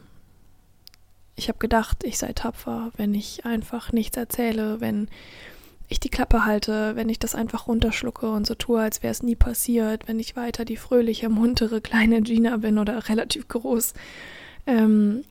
Ich 1.37 1.49
habe 1.49 1.59
gedacht, 1.59 2.03
ich 2.05 2.19
sei 2.19 2.33
tapfer, 2.33 2.91
wenn 2.97 3.15
ich 3.15 3.45
einfach 3.45 3.93
nichts 3.93 4.17
erzähle, 4.17 4.81
wenn 4.81 5.09
ich 5.91 6.01
die 6.01 6.09
Klappe 6.09 6.45
halte, 6.47 6.95
wenn 6.95 7.09
ich 7.09 7.19
das 7.19 7.35
einfach 7.35 7.67
runterschlucke 7.67 8.31
und 8.31 8.47
so 8.47 8.55
tue, 8.55 8.81
als 8.81 9.03
wäre 9.03 9.11
es 9.11 9.25
nie 9.25 9.35
passiert, 9.35 10.07
wenn 10.07 10.21
ich 10.21 10.37
weiter 10.37 10.65
die 10.65 10.77
fröhliche, 10.77 11.29
muntere 11.29 11.81
kleine 11.81 12.23
Gina 12.23 12.57
bin 12.59 12.79
oder 12.79 13.09
relativ 13.09 13.49
groß. 13.49 13.93
Ähm, 14.67 15.25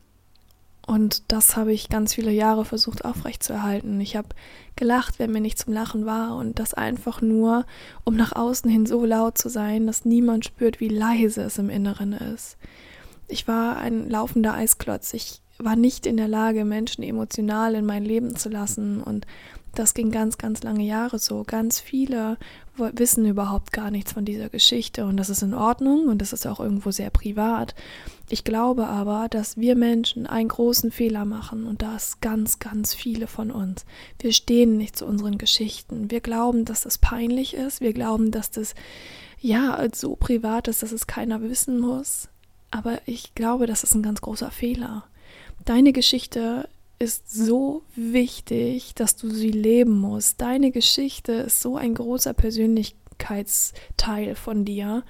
und 0.85 1.31
das 1.31 1.55
habe 1.55 1.71
ich 1.71 1.87
ganz 1.89 2.13
viele 2.13 2.31
Jahre 2.31 2.65
versucht 2.65 3.05
aufrechtzuerhalten. 3.05 4.01
Ich 4.01 4.15
habe 4.15 4.29
gelacht, 4.75 5.17
wenn 5.17 5.31
mir 5.31 5.39
nicht 5.39 5.59
zum 5.59 5.71
Lachen 5.71 6.05
war 6.05 6.35
und 6.35 6.59
das 6.59 6.73
einfach 6.73 7.21
nur, 7.21 7.65
um 8.03 8.15
nach 8.15 8.35
außen 8.35 8.69
hin 8.69 8.85
so 8.85 9.05
laut 9.05 9.37
zu 9.37 9.49
sein, 9.49 9.87
dass 9.87 10.03
niemand 10.03 10.45
spürt, 10.45 10.79
wie 10.79 10.89
leise 10.89 11.43
es 11.43 11.57
im 11.57 11.69
Inneren 11.69 12.13
ist. 12.13 12.57
Ich 13.27 13.47
war 13.47 13.77
ein 13.77 14.09
laufender 14.09 14.55
Eisklotz. 14.55 15.13
Ich 15.13 15.41
war 15.59 15.75
nicht 15.75 16.05
in 16.05 16.17
der 16.17 16.27
Lage, 16.27 16.65
Menschen 16.65 17.03
emotional 17.03 17.75
in 17.75 17.85
mein 17.85 18.03
Leben 18.03 18.35
zu 18.35 18.49
lassen 18.49 19.01
und 19.03 19.27
das 19.75 19.93
ging 19.93 20.11
ganz, 20.11 20.37
ganz 20.37 20.63
lange 20.63 20.83
Jahre 20.83 21.19
so. 21.19 21.43
Ganz 21.45 21.79
viele 21.79 22.37
wissen 22.75 23.25
überhaupt 23.25 23.73
gar 23.73 23.91
nichts 23.91 24.13
von 24.13 24.25
dieser 24.25 24.49
Geschichte 24.49 25.05
und 25.05 25.17
das 25.17 25.29
ist 25.29 25.43
in 25.43 25.53
Ordnung 25.53 26.07
und 26.07 26.21
das 26.21 26.31
ist 26.31 26.47
auch 26.47 26.59
irgendwo 26.59 26.91
sehr 26.91 27.09
privat. 27.09 27.75
Ich 28.29 28.43
glaube 28.43 28.87
aber, 28.87 29.27
dass 29.29 29.57
wir 29.57 29.75
Menschen 29.75 30.27
einen 30.27 30.47
großen 30.47 30.91
Fehler 30.91 31.25
machen 31.25 31.65
und 31.65 31.81
das 31.81 32.21
ganz, 32.21 32.59
ganz 32.59 32.93
viele 32.93 33.27
von 33.27 33.51
uns. 33.51 33.85
Wir 34.19 34.31
stehen 34.31 34.77
nicht 34.77 34.95
zu 34.95 35.05
unseren 35.05 35.37
Geschichten. 35.37 36.09
Wir 36.09 36.21
glauben, 36.21 36.63
dass 36.63 36.81
das 36.81 36.97
peinlich 36.97 37.53
ist. 37.53 37.81
Wir 37.81 37.93
glauben, 37.93 38.31
dass 38.31 38.51
das 38.51 38.75
ja 39.41 39.85
so 39.93 40.15
privat 40.15 40.67
ist, 40.67 40.83
dass 40.83 40.91
es 40.91 41.07
keiner 41.07 41.41
wissen 41.41 41.79
muss. 41.79 42.29
Aber 42.71 43.01
ich 43.05 43.33
glaube, 43.35 43.65
das 43.65 43.83
ist 43.83 43.95
ein 43.95 44.03
ganz 44.03 44.21
großer 44.21 44.51
Fehler. 44.51 45.03
Deine 45.65 45.91
Geschichte 45.91 46.69
ist 46.99 47.31
so 47.31 47.81
wichtig, 47.95 48.93
dass 48.93 49.15
du 49.15 49.29
sie 49.29 49.51
leben 49.51 49.97
musst. 49.97 50.41
Deine 50.41 50.71
Geschichte 50.71 51.31
ist 51.31 51.61
so 51.61 51.77
ein 51.77 51.95
großer 51.95 52.33
Persönlichkeitsteil 52.33 54.35
von 54.35 54.65
dir. 54.65 55.03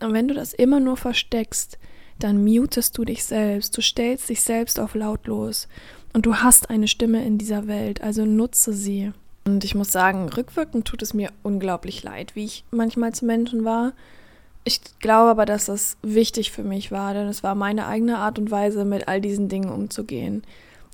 Und 0.00 0.12
wenn 0.12 0.28
du 0.28 0.34
das 0.34 0.52
immer 0.52 0.80
nur 0.80 0.96
versteckst, 0.96 1.78
dann 2.18 2.44
mutest 2.44 2.98
du 2.98 3.04
dich 3.04 3.24
selbst, 3.24 3.76
du 3.76 3.80
stellst 3.80 4.28
dich 4.28 4.42
selbst 4.42 4.80
auf 4.80 4.96
lautlos 4.96 5.68
und 6.12 6.26
du 6.26 6.34
hast 6.36 6.70
eine 6.70 6.88
Stimme 6.88 7.24
in 7.24 7.38
dieser 7.38 7.68
Welt, 7.68 8.02
also 8.02 8.24
nutze 8.24 8.72
sie. 8.72 9.12
Und 9.44 9.64
ich 9.64 9.76
muss 9.76 9.92
sagen, 9.92 10.28
rückwirkend 10.28 10.86
tut 10.86 11.02
es 11.02 11.14
mir 11.14 11.30
unglaublich 11.44 12.02
leid, 12.02 12.34
wie 12.34 12.44
ich 12.44 12.64
manchmal 12.70 13.14
zu 13.14 13.24
Menschen 13.24 13.64
war. 13.64 13.92
Ich 14.64 14.80
glaube 14.98 15.30
aber, 15.30 15.46
dass 15.46 15.66
das 15.66 15.96
wichtig 16.02 16.50
für 16.50 16.64
mich 16.64 16.90
war, 16.90 17.14
denn 17.14 17.28
es 17.28 17.42
war 17.42 17.54
meine 17.54 17.86
eigene 17.86 18.18
Art 18.18 18.38
und 18.38 18.50
Weise, 18.50 18.84
mit 18.84 19.08
all 19.08 19.20
diesen 19.20 19.48
Dingen 19.48 19.70
umzugehen. 19.70 20.42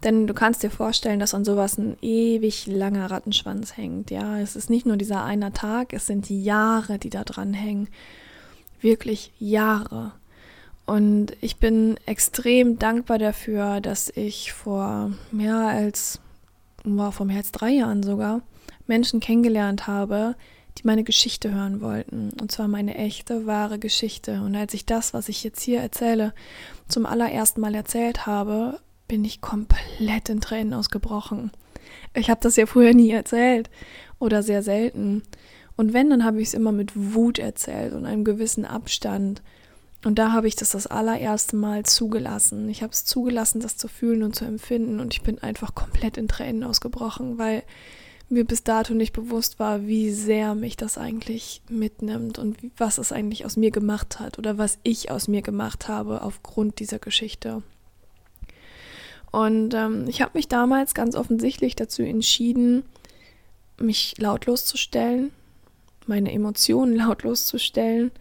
Denn 0.05 0.27
du 0.27 0.35
kannst 0.35 0.63
dir 0.63 0.71
vorstellen, 0.71 1.19
dass 1.19 1.33
an 1.33 1.47
sowas 1.47 1.79
ein 1.79 1.97
ewig 2.03 2.67
langer 2.67 3.11
Rattenschwanz 3.11 3.77
hängt. 3.77 4.11
Ja, 4.11 4.39
es 4.39 4.55
ist 4.55 4.69
nicht 4.69 4.85
nur 4.85 4.99
dieser 4.99 5.25
eine 5.25 5.53
Tag, 5.53 5.95
es 5.95 6.07
sind 6.07 6.29
die 6.29 6.45
Jahre, 6.45 6.99
die 6.99 7.11
da 7.11 7.25
dran 7.25 7.55
hängen. 7.55 7.89
Wirklich 8.81 9.33
Jahre. 9.39 10.13
Und 10.85 11.35
ich 11.41 11.57
bin 11.57 11.97
extrem 12.05 12.79
dankbar 12.79 13.19
dafür, 13.19 13.81
dass 13.81 14.11
ich 14.11 14.53
vor 14.53 15.13
mehr 15.31 15.57
als, 15.57 16.21
wow, 16.85 17.15
vor 17.15 17.25
mehr 17.25 17.39
als 17.39 17.53
drei 17.53 17.71
Jahren 17.71 18.03
sogar, 18.03 18.43
Menschen 18.87 19.21
kennengelernt 19.21 19.87
habe, 19.87 20.37
die 20.77 20.87
meine 20.87 21.05
Geschichte 21.05 21.55
hören 21.55 21.81
wollten. 21.81 22.31
Und 22.39 22.53
zwar 22.53 22.69
meine 22.69 22.97
echte, 22.97 23.47
wahre 23.47 23.79
Geschichte. 23.79 24.43
Und 24.43 24.55
als 24.55 24.75
ich 24.75 24.85
das, 24.85 25.15
was 25.15 25.31
ich 25.31 25.43
jetzt 25.45 25.63
hier 25.63 25.81
erzähle, 25.81 26.35
zum 26.89 27.07
allerersten 27.07 27.63
Mal 27.63 27.75
erzählt 27.75 28.27
habe, 28.27 28.81
bin 29.09 29.25
ich 29.25 29.41
komplett 29.41 30.29
in 30.29 30.41
Tränen 30.41 30.75
ausgebrochen. 30.75 31.51
Ich 32.15 32.31
habe 32.31 32.41
das 32.43 32.57
ja 32.57 32.67
früher 32.67 32.95
nie 32.95 33.11
erzählt 33.11 33.71
oder 34.19 34.43
sehr 34.43 34.63
selten. 34.63 35.23
Und 35.77 35.93
wenn, 35.93 36.11
dann 36.11 36.25
habe 36.25 36.41
ich 36.41 36.49
es 36.49 36.55
immer 36.55 36.73
mit 36.73 36.93
Wut 36.95 37.39
erzählt 37.39 37.93
und 37.93 38.07
einem 38.07 38.25
gewissen 38.25 38.65
Abstand. 38.65 39.43
Und 40.05 40.19
da 40.19 40.33
habe 40.33 40.47
ich 40.47 40.55
das 40.55 40.71
das 40.71 40.87
allererste 40.87 41.57
Mal 41.57 41.85
zugelassen. 41.85 42.69
Ich 42.69 42.83
habe 42.83 42.93
es 42.93 43.05
zugelassen, 43.05 43.61
das 43.61 43.77
zu 43.77 43.89
fühlen 43.89 44.23
und 44.23 44.37
zu 44.37 44.45
empfinden. 44.45 45.01
Und 45.01 45.15
ich 45.15 45.23
bin 45.23 45.39
einfach 45.39 45.75
komplett 45.75 46.17
in 46.17 46.29
Tränen 46.29 46.63
ausgebrochen, 46.63 47.39
weil 47.39 47.65
mir 48.29 48.45
bis 48.45 48.63
dato 48.63 48.95
nicht 48.95 49.13
bewusst 49.13 49.59
war, 49.59 49.87
wie 49.87 50.11
sehr 50.11 50.55
mich 50.55 50.77
das 50.77 50.97
eigentlich 50.97 51.63
mitnimmt 51.69 52.39
und 52.39 52.57
was 52.77 52.99
es 52.99 53.13
eigentlich 53.13 53.45
aus 53.45 53.57
mir 53.57 53.71
gemacht 53.71 54.19
hat 54.19 54.39
oder 54.39 54.57
was 54.57 54.79
ich 54.83 55.11
aus 55.11 55.29
mir 55.29 55.43
gemacht 55.43 55.89
habe 55.89 56.23
aufgrund 56.23 56.81
dieser 56.81 56.99
Geschichte. 56.99 57.63
Und 59.35 59.75
ähm, 59.75 60.05
ich 60.07 60.23
habe 60.23 60.31
mich 60.35 60.47
damals 60.47 60.95
ganz 60.95 61.17
offensichtlich 61.17 61.75
dazu 61.75 62.03
entschieden, 62.03 62.85
mich 63.81 64.14
lautlos 64.17 64.64
zu 64.64 64.76
stellen, 64.76 65.33
meine 66.07 66.31
Emotionen 66.33 66.95
lautlos 66.97 67.45
zu 67.45 67.59
stellen 67.59 68.12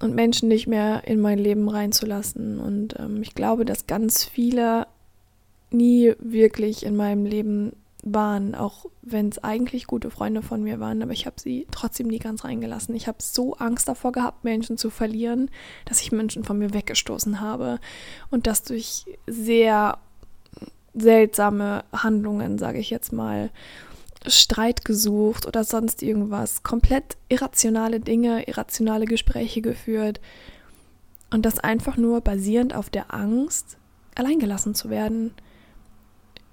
und 0.00 0.14
Menschen 0.14 0.48
nicht 0.48 0.66
mehr 0.66 1.06
in 1.06 1.20
mein 1.20 1.38
Leben 1.38 1.68
reinzulassen. 1.68 2.60
Und 2.60 2.98
ähm, 2.98 3.20
ich 3.20 3.34
glaube, 3.34 3.66
dass 3.66 3.86
ganz 3.86 4.24
viele 4.24 4.86
nie 5.70 6.14
wirklich 6.18 6.86
in 6.86 6.96
meinem 6.96 7.26
Leben 7.26 7.72
waren, 8.02 8.54
auch 8.54 8.86
wenn 9.02 9.28
es 9.28 9.44
eigentlich 9.44 9.86
gute 9.86 10.10
Freunde 10.10 10.40
von 10.40 10.62
mir 10.62 10.80
waren, 10.80 11.02
aber 11.02 11.12
ich 11.12 11.26
habe 11.26 11.36
sie 11.38 11.66
trotzdem 11.70 12.06
nie 12.06 12.20
ganz 12.20 12.44
reingelassen. 12.44 12.94
Ich 12.94 13.06
habe 13.06 13.18
so 13.20 13.52
Angst 13.56 13.86
davor 13.86 14.12
gehabt, 14.12 14.44
Menschen 14.44 14.78
zu 14.78 14.88
verlieren, 14.88 15.50
dass 15.84 16.00
ich 16.00 16.10
Menschen 16.10 16.42
von 16.42 16.58
mir 16.58 16.72
weggestoßen 16.72 17.42
habe 17.42 17.80
und 18.30 18.46
das 18.46 18.62
durch 18.62 19.04
sehr 19.26 19.98
seltsame 21.00 21.84
Handlungen, 21.92 22.58
sage 22.58 22.78
ich 22.78 22.90
jetzt 22.90 23.12
mal, 23.12 23.50
Streit 24.26 24.84
gesucht 24.84 25.46
oder 25.46 25.64
sonst 25.64 26.02
irgendwas, 26.02 26.62
komplett 26.62 27.16
irrationale 27.28 28.00
Dinge, 28.00 28.46
irrationale 28.48 29.04
Gespräche 29.04 29.60
geführt. 29.62 30.20
Und 31.30 31.44
das 31.44 31.58
einfach 31.58 31.96
nur 31.96 32.20
basierend 32.20 32.74
auf 32.74 32.90
der 32.90 33.14
Angst, 33.14 33.76
alleingelassen 34.14 34.74
zu 34.74 34.90
werden, 34.90 35.32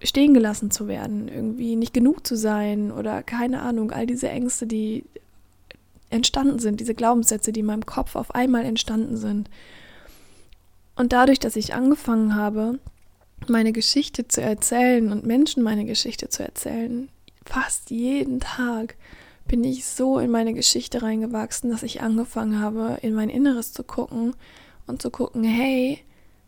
stehen 0.02 0.34
gelassen 0.34 0.70
zu 0.70 0.88
werden, 0.88 1.28
irgendwie 1.28 1.75
nicht 1.75 1.94
genug 1.94 2.28
zu 2.28 2.36
sein 2.36 2.92
oder 2.92 3.24
keine 3.24 3.62
Ahnung, 3.62 3.92
all 3.92 4.06
diese 4.06 4.30
Ängste, 4.30 4.68
die 4.68 5.06
entstanden 6.10 6.60
sind, 6.60 6.80
diese 6.80 6.94
Glaubenssätze, 6.94 7.52
die 7.52 7.62
in 7.62 7.66
meinem 7.66 7.86
Kopf 7.86 8.16
auf 8.16 8.36
einmal 8.36 8.66
entstanden 8.66 9.18
sind. 9.18 9.50
Und 10.96 11.14
dadurch, 11.14 11.40
dass 11.40 11.56
ich 11.56 11.74
angefangen 11.74 12.36
habe, 12.36 12.80
meine 13.50 13.72
Geschichte 13.72 14.28
zu 14.28 14.42
erzählen 14.42 15.12
und 15.12 15.25
Menschen 15.25 15.64
meine 15.64 15.86
Geschichte 15.86 16.30
zu 16.30 16.44
erzählen, 16.44 17.10
fast 17.46 17.90
jeden 17.92 18.40
Tag 18.40 18.96
bin 19.48 19.64
ich 19.64 19.86
so 19.86 20.20
in 20.20 20.32
meine 20.32 20.54
Geschichte 20.54 21.02
reingewachsen, 21.02 21.70
dass 21.70 21.84
ich 21.84 22.02
angefangen 22.02 22.60
habe, 22.60 22.98
in 23.02 23.14
mein 23.14 23.30
Inneres 23.30 23.74
zu 23.74 23.84
gucken 23.84 24.36
und 24.88 25.02
zu 25.02 25.12
gucken, 25.12 25.44
hey, 25.44 26.00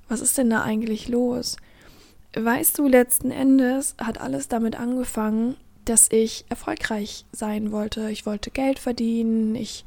was 0.10 0.22
ist 0.22 0.38
denn 0.38 0.50
da 0.50 0.64
eigentlich 0.64 1.08
los? 1.08 1.58
Weißt 2.36 2.78
du, 2.78 2.88
letzten 2.88 3.32
Endes 3.32 3.96
hat 3.98 4.20
alles 4.20 4.48
damit 4.48 4.80
angefangen, 4.80 5.56
dass 5.86 6.12
ich 6.12 6.46
erfolgreich 6.50 7.26
sein 7.32 7.72
wollte. 7.72 8.10
Ich 8.10 8.26
wollte 8.26 8.52
Geld 8.52 8.80
verdienen. 8.80 9.56
Ich 9.56 9.86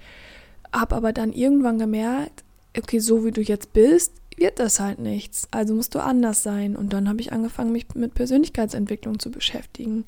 habe 0.72 0.94
aber 0.96 1.12
dann 1.12 1.32
irgendwann 1.32 1.78
gemerkt, 1.78 2.44
okay, 2.76 2.98
so 2.98 3.24
wie 3.24 3.32
du 3.32 3.40
jetzt 3.40 3.72
bist, 3.72 4.19
wird 4.36 4.58
das 4.58 4.80
halt 4.80 4.98
nichts. 4.98 5.48
Also 5.50 5.74
musst 5.74 5.94
du 5.94 6.00
anders 6.00 6.42
sein. 6.42 6.76
Und 6.76 6.92
dann 6.92 7.08
habe 7.08 7.20
ich 7.20 7.32
angefangen, 7.32 7.72
mich 7.72 7.94
mit 7.94 8.14
Persönlichkeitsentwicklung 8.14 9.18
zu 9.18 9.30
beschäftigen 9.30 10.04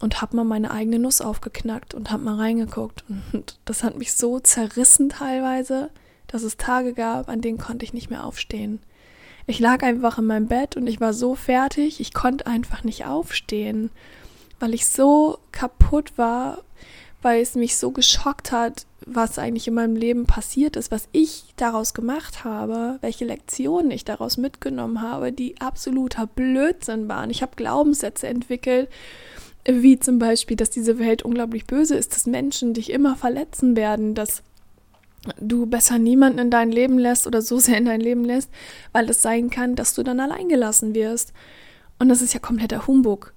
und 0.00 0.20
habe 0.20 0.36
mal 0.36 0.44
meine 0.44 0.70
eigene 0.70 0.98
Nuss 0.98 1.20
aufgeknackt 1.20 1.94
und 1.94 2.10
habe 2.10 2.24
mal 2.24 2.36
reingeguckt. 2.36 3.04
Und 3.32 3.58
das 3.64 3.84
hat 3.84 3.96
mich 3.96 4.12
so 4.12 4.40
zerrissen 4.40 5.08
teilweise, 5.08 5.90
dass 6.26 6.42
es 6.42 6.56
Tage 6.56 6.94
gab, 6.94 7.28
an 7.28 7.40
denen 7.40 7.58
konnte 7.58 7.84
ich 7.84 7.92
nicht 7.92 8.10
mehr 8.10 8.24
aufstehen. 8.24 8.80
Ich 9.46 9.60
lag 9.60 9.82
einfach 9.82 10.18
in 10.18 10.24
meinem 10.24 10.48
Bett 10.48 10.76
und 10.76 10.86
ich 10.86 11.00
war 11.00 11.12
so 11.12 11.34
fertig, 11.34 12.00
ich 12.00 12.14
konnte 12.14 12.46
einfach 12.46 12.82
nicht 12.82 13.04
aufstehen, 13.04 13.90
weil 14.58 14.72
ich 14.72 14.86
so 14.86 15.38
kaputt 15.52 16.16
war, 16.16 16.62
weil 17.24 17.40
es 17.40 17.54
mich 17.54 17.76
so 17.76 17.90
geschockt 17.90 18.52
hat, 18.52 18.86
was 19.06 19.38
eigentlich 19.38 19.66
in 19.66 19.74
meinem 19.74 19.96
Leben 19.96 20.26
passiert 20.26 20.76
ist, 20.76 20.90
was 20.90 21.08
ich 21.12 21.54
daraus 21.56 21.94
gemacht 21.94 22.44
habe, 22.44 22.98
welche 23.00 23.24
Lektionen 23.24 23.90
ich 23.90 24.04
daraus 24.04 24.36
mitgenommen 24.36 25.00
habe, 25.02 25.32
die 25.32 25.60
absoluter 25.60 26.26
Blödsinn 26.26 27.08
waren. 27.08 27.30
Ich 27.30 27.42
habe 27.42 27.56
Glaubenssätze 27.56 28.26
entwickelt, 28.26 28.88
wie 29.66 29.98
zum 29.98 30.18
Beispiel, 30.18 30.56
dass 30.56 30.70
diese 30.70 30.98
Welt 30.98 31.22
unglaublich 31.22 31.66
böse 31.66 31.96
ist, 31.96 32.14
dass 32.14 32.26
Menschen 32.26 32.74
dich 32.74 32.90
immer 32.90 33.16
verletzen 33.16 33.74
werden, 33.74 34.14
dass 34.14 34.42
du 35.40 35.64
besser 35.64 35.98
niemanden 35.98 36.38
in 36.38 36.50
dein 36.50 36.70
Leben 36.70 36.98
lässt 36.98 37.26
oder 37.26 37.40
so 37.40 37.58
sehr 37.58 37.78
in 37.78 37.86
dein 37.86 38.00
Leben 38.00 38.24
lässt, 38.24 38.50
weil 38.92 39.08
es 39.08 39.22
sein 39.22 39.48
kann, 39.48 39.74
dass 39.74 39.94
du 39.94 40.02
dann 40.02 40.20
allein 40.20 40.48
gelassen 40.50 40.94
wirst. 40.94 41.32
Und 41.98 42.10
das 42.10 42.20
ist 42.20 42.34
ja 42.34 42.40
kompletter 42.40 42.86
Humbug. 42.86 43.32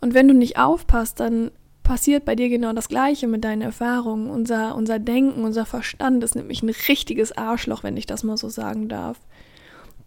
Und 0.00 0.14
wenn 0.14 0.28
du 0.28 0.34
nicht 0.34 0.58
aufpasst, 0.58 1.18
dann 1.18 1.50
passiert 1.86 2.24
bei 2.24 2.34
dir 2.34 2.48
genau 2.48 2.72
das 2.72 2.88
Gleiche 2.88 3.28
mit 3.28 3.44
deinen 3.44 3.62
Erfahrungen. 3.62 4.28
Unser, 4.28 4.74
unser 4.74 4.98
Denken, 4.98 5.44
unser 5.44 5.64
Verstand 5.64 6.24
ist 6.24 6.34
nämlich 6.34 6.62
ein 6.62 6.74
richtiges 6.88 7.32
Arschloch, 7.32 7.84
wenn 7.84 7.96
ich 7.96 8.06
das 8.06 8.24
mal 8.24 8.36
so 8.36 8.48
sagen 8.48 8.88
darf. 8.88 9.18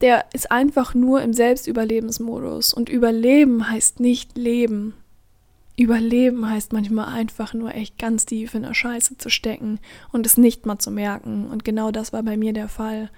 Der 0.02 0.26
ist 0.34 0.52
einfach 0.52 0.94
nur 0.94 1.22
im 1.22 1.34
Selbstüberlebensmodus. 1.34 2.74
Und 2.74 2.90
Überleben 2.90 3.70
heißt 3.70 4.02
nicht 4.02 4.38
leben. 4.38 4.94
Überleben 5.78 6.50
heißt 6.50 6.74
manchmal 6.74 7.14
einfach 7.14 7.54
nur 7.54 7.74
echt 7.74 7.98
ganz 7.98 8.26
tief 8.26 8.54
in 8.54 8.64
der 8.64 8.74
Scheiße 8.74 9.18
zu 9.18 9.30
stecken 9.30 9.80
und 10.12 10.26
es 10.26 10.38
nicht 10.38 10.66
mal 10.66 10.80
zu 10.80 10.92
merken. 10.92 11.48
Und 11.50 11.64
genau 11.64 11.92
das 11.92 12.12
war 12.12 12.24
bei 12.24 12.36
mir 12.36 12.52
der 12.52 12.68
Fall. 12.68 13.10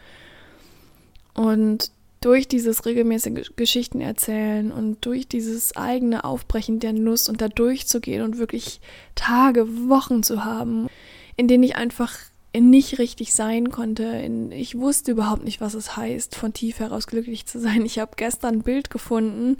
Und 1.33 1.91
durch 2.21 2.47
dieses 2.47 2.85
regelmäßige 2.85 3.51
Geschichten 3.55 3.99
erzählen 3.99 4.71
und 4.71 5.05
durch 5.05 5.27
dieses 5.27 5.75
eigene 5.75 6.23
Aufbrechen 6.23 6.79
der 6.79 6.93
Nuss 6.93 7.27
und 7.27 7.41
da 7.41 7.47
durchzugehen 7.47 8.21
und 8.23 8.37
wirklich 8.37 8.79
Tage, 9.15 9.67
Wochen 9.89 10.23
zu 10.23 10.45
haben, 10.45 10.87
in 11.35 11.47
denen 11.47 11.63
ich 11.63 11.75
einfach 11.75 12.13
nicht 12.57 12.99
richtig 12.99 13.33
sein 13.33 13.71
konnte. 13.71 14.21
ich 14.51 14.77
wusste 14.77 15.11
überhaupt 15.11 15.43
nicht, 15.43 15.61
was 15.61 15.73
es 15.73 15.97
heißt, 15.97 16.35
von 16.35 16.53
tief 16.53 16.79
heraus 16.79 17.07
glücklich 17.07 17.45
zu 17.45 17.59
sein. 17.59 17.85
Ich 17.85 17.99
habe 17.99 18.11
gestern 18.15 18.55
ein 18.55 18.63
Bild 18.63 18.89
gefunden 18.89 19.57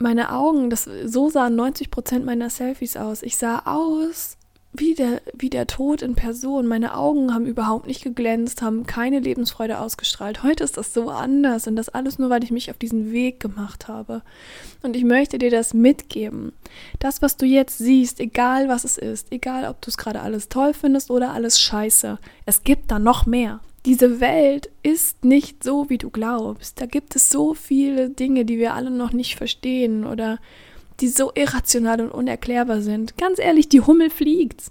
meine 0.00 0.32
Augen, 0.32 0.70
das, 0.70 0.88
so 1.04 1.28
sahen 1.28 1.56
90 1.56 1.90
Prozent 1.90 2.24
meiner 2.24 2.50
Selfies 2.50 2.96
aus. 2.96 3.22
Ich 3.22 3.36
sah 3.36 3.60
aus 3.66 4.38
wie 4.72 4.94
der, 4.94 5.20
wie 5.34 5.50
der 5.50 5.66
Tod 5.66 6.00
in 6.00 6.14
Person. 6.14 6.66
Meine 6.66 6.96
Augen 6.96 7.34
haben 7.34 7.46
überhaupt 7.46 7.86
nicht 7.86 8.02
geglänzt, 8.02 8.62
haben 8.62 8.86
keine 8.86 9.18
Lebensfreude 9.18 9.80
ausgestrahlt. 9.80 10.42
Heute 10.42 10.62
ist 10.62 10.76
das 10.76 10.94
so 10.94 11.10
anders 11.10 11.66
und 11.66 11.74
das 11.76 11.88
alles 11.88 12.18
nur, 12.18 12.30
weil 12.30 12.44
ich 12.44 12.52
mich 12.52 12.70
auf 12.70 12.78
diesen 12.78 13.10
Weg 13.10 13.40
gemacht 13.40 13.88
habe. 13.88 14.22
Und 14.82 14.94
ich 14.94 15.04
möchte 15.04 15.38
dir 15.38 15.50
das 15.50 15.74
mitgeben. 15.74 16.52
Das, 17.00 17.20
was 17.20 17.36
du 17.36 17.46
jetzt 17.46 17.78
siehst, 17.78 18.20
egal 18.20 18.68
was 18.68 18.84
es 18.84 18.96
ist, 18.96 19.32
egal 19.32 19.68
ob 19.68 19.80
du 19.82 19.90
es 19.90 19.96
gerade 19.96 20.20
alles 20.20 20.48
toll 20.48 20.72
findest 20.72 21.10
oder 21.10 21.32
alles 21.32 21.60
scheiße, 21.60 22.18
es 22.46 22.62
gibt 22.62 22.90
da 22.90 22.98
noch 22.98 23.26
mehr 23.26 23.60
diese 23.86 24.20
Welt 24.20 24.70
ist 24.82 25.24
nicht 25.24 25.64
so, 25.64 25.88
wie 25.88 25.98
du 25.98 26.10
glaubst. 26.10 26.80
Da 26.80 26.86
gibt 26.86 27.16
es 27.16 27.30
so 27.30 27.54
viele 27.54 28.10
Dinge, 28.10 28.44
die 28.44 28.58
wir 28.58 28.74
alle 28.74 28.90
noch 28.90 29.12
nicht 29.12 29.36
verstehen 29.36 30.04
oder 30.04 30.38
die 31.00 31.08
so 31.08 31.32
irrational 31.34 32.00
und 32.00 32.10
unerklärbar 32.10 32.82
sind. 32.82 33.16
Ganz 33.16 33.38
ehrlich, 33.38 33.68
die 33.68 33.80
Hummel 33.80 34.10
fliegt. 34.10 34.70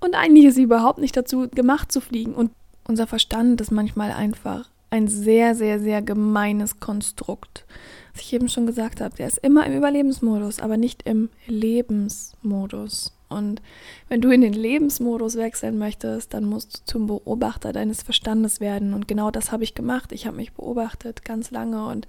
Und 0.00 0.14
eigentlich 0.14 0.46
ist 0.46 0.54
sie 0.54 0.62
überhaupt 0.62 0.98
nicht 0.98 1.16
dazu 1.16 1.48
gemacht 1.48 1.92
zu 1.92 2.00
fliegen. 2.00 2.34
Und 2.34 2.50
unser 2.86 3.06
Verstand 3.06 3.60
ist 3.60 3.70
manchmal 3.70 4.10
einfach 4.12 4.68
ein 4.90 5.08
sehr, 5.08 5.54
sehr, 5.54 5.78
sehr 5.78 6.02
gemeines 6.02 6.80
Konstrukt. 6.80 7.64
Was 8.12 8.22
ich 8.22 8.32
eben 8.32 8.48
schon 8.48 8.66
gesagt 8.66 9.00
habe, 9.00 9.14
der 9.16 9.28
ist 9.28 9.38
immer 9.38 9.64
im 9.66 9.76
Überlebensmodus, 9.76 10.60
aber 10.60 10.76
nicht 10.76 11.02
im 11.04 11.28
Lebensmodus. 11.46 13.12
Und 13.30 13.62
wenn 14.08 14.20
du 14.20 14.30
in 14.30 14.40
den 14.40 14.52
Lebensmodus 14.52 15.36
wechseln 15.36 15.78
möchtest, 15.78 16.34
dann 16.34 16.44
musst 16.44 16.80
du 16.80 16.84
zum 16.84 17.06
Beobachter 17.06 17.72
deines 17.72 18.02
Verstandes 18.02 18.60
werden. 18.60 18.92
Und 18.92 19.06
genau 19.06 19.30
das 19.30 19.52
habe 19.52 19.62
ich 19.62 19.74
gemacht. 19.74 20.10
Ich 20.12 20.26
habe 20.26 20.36
mich 20.36 20.52
beobachtet 20.52 21.24
ganz 21.24 21.50
lange 21.50 21.86
und 21.86 22.08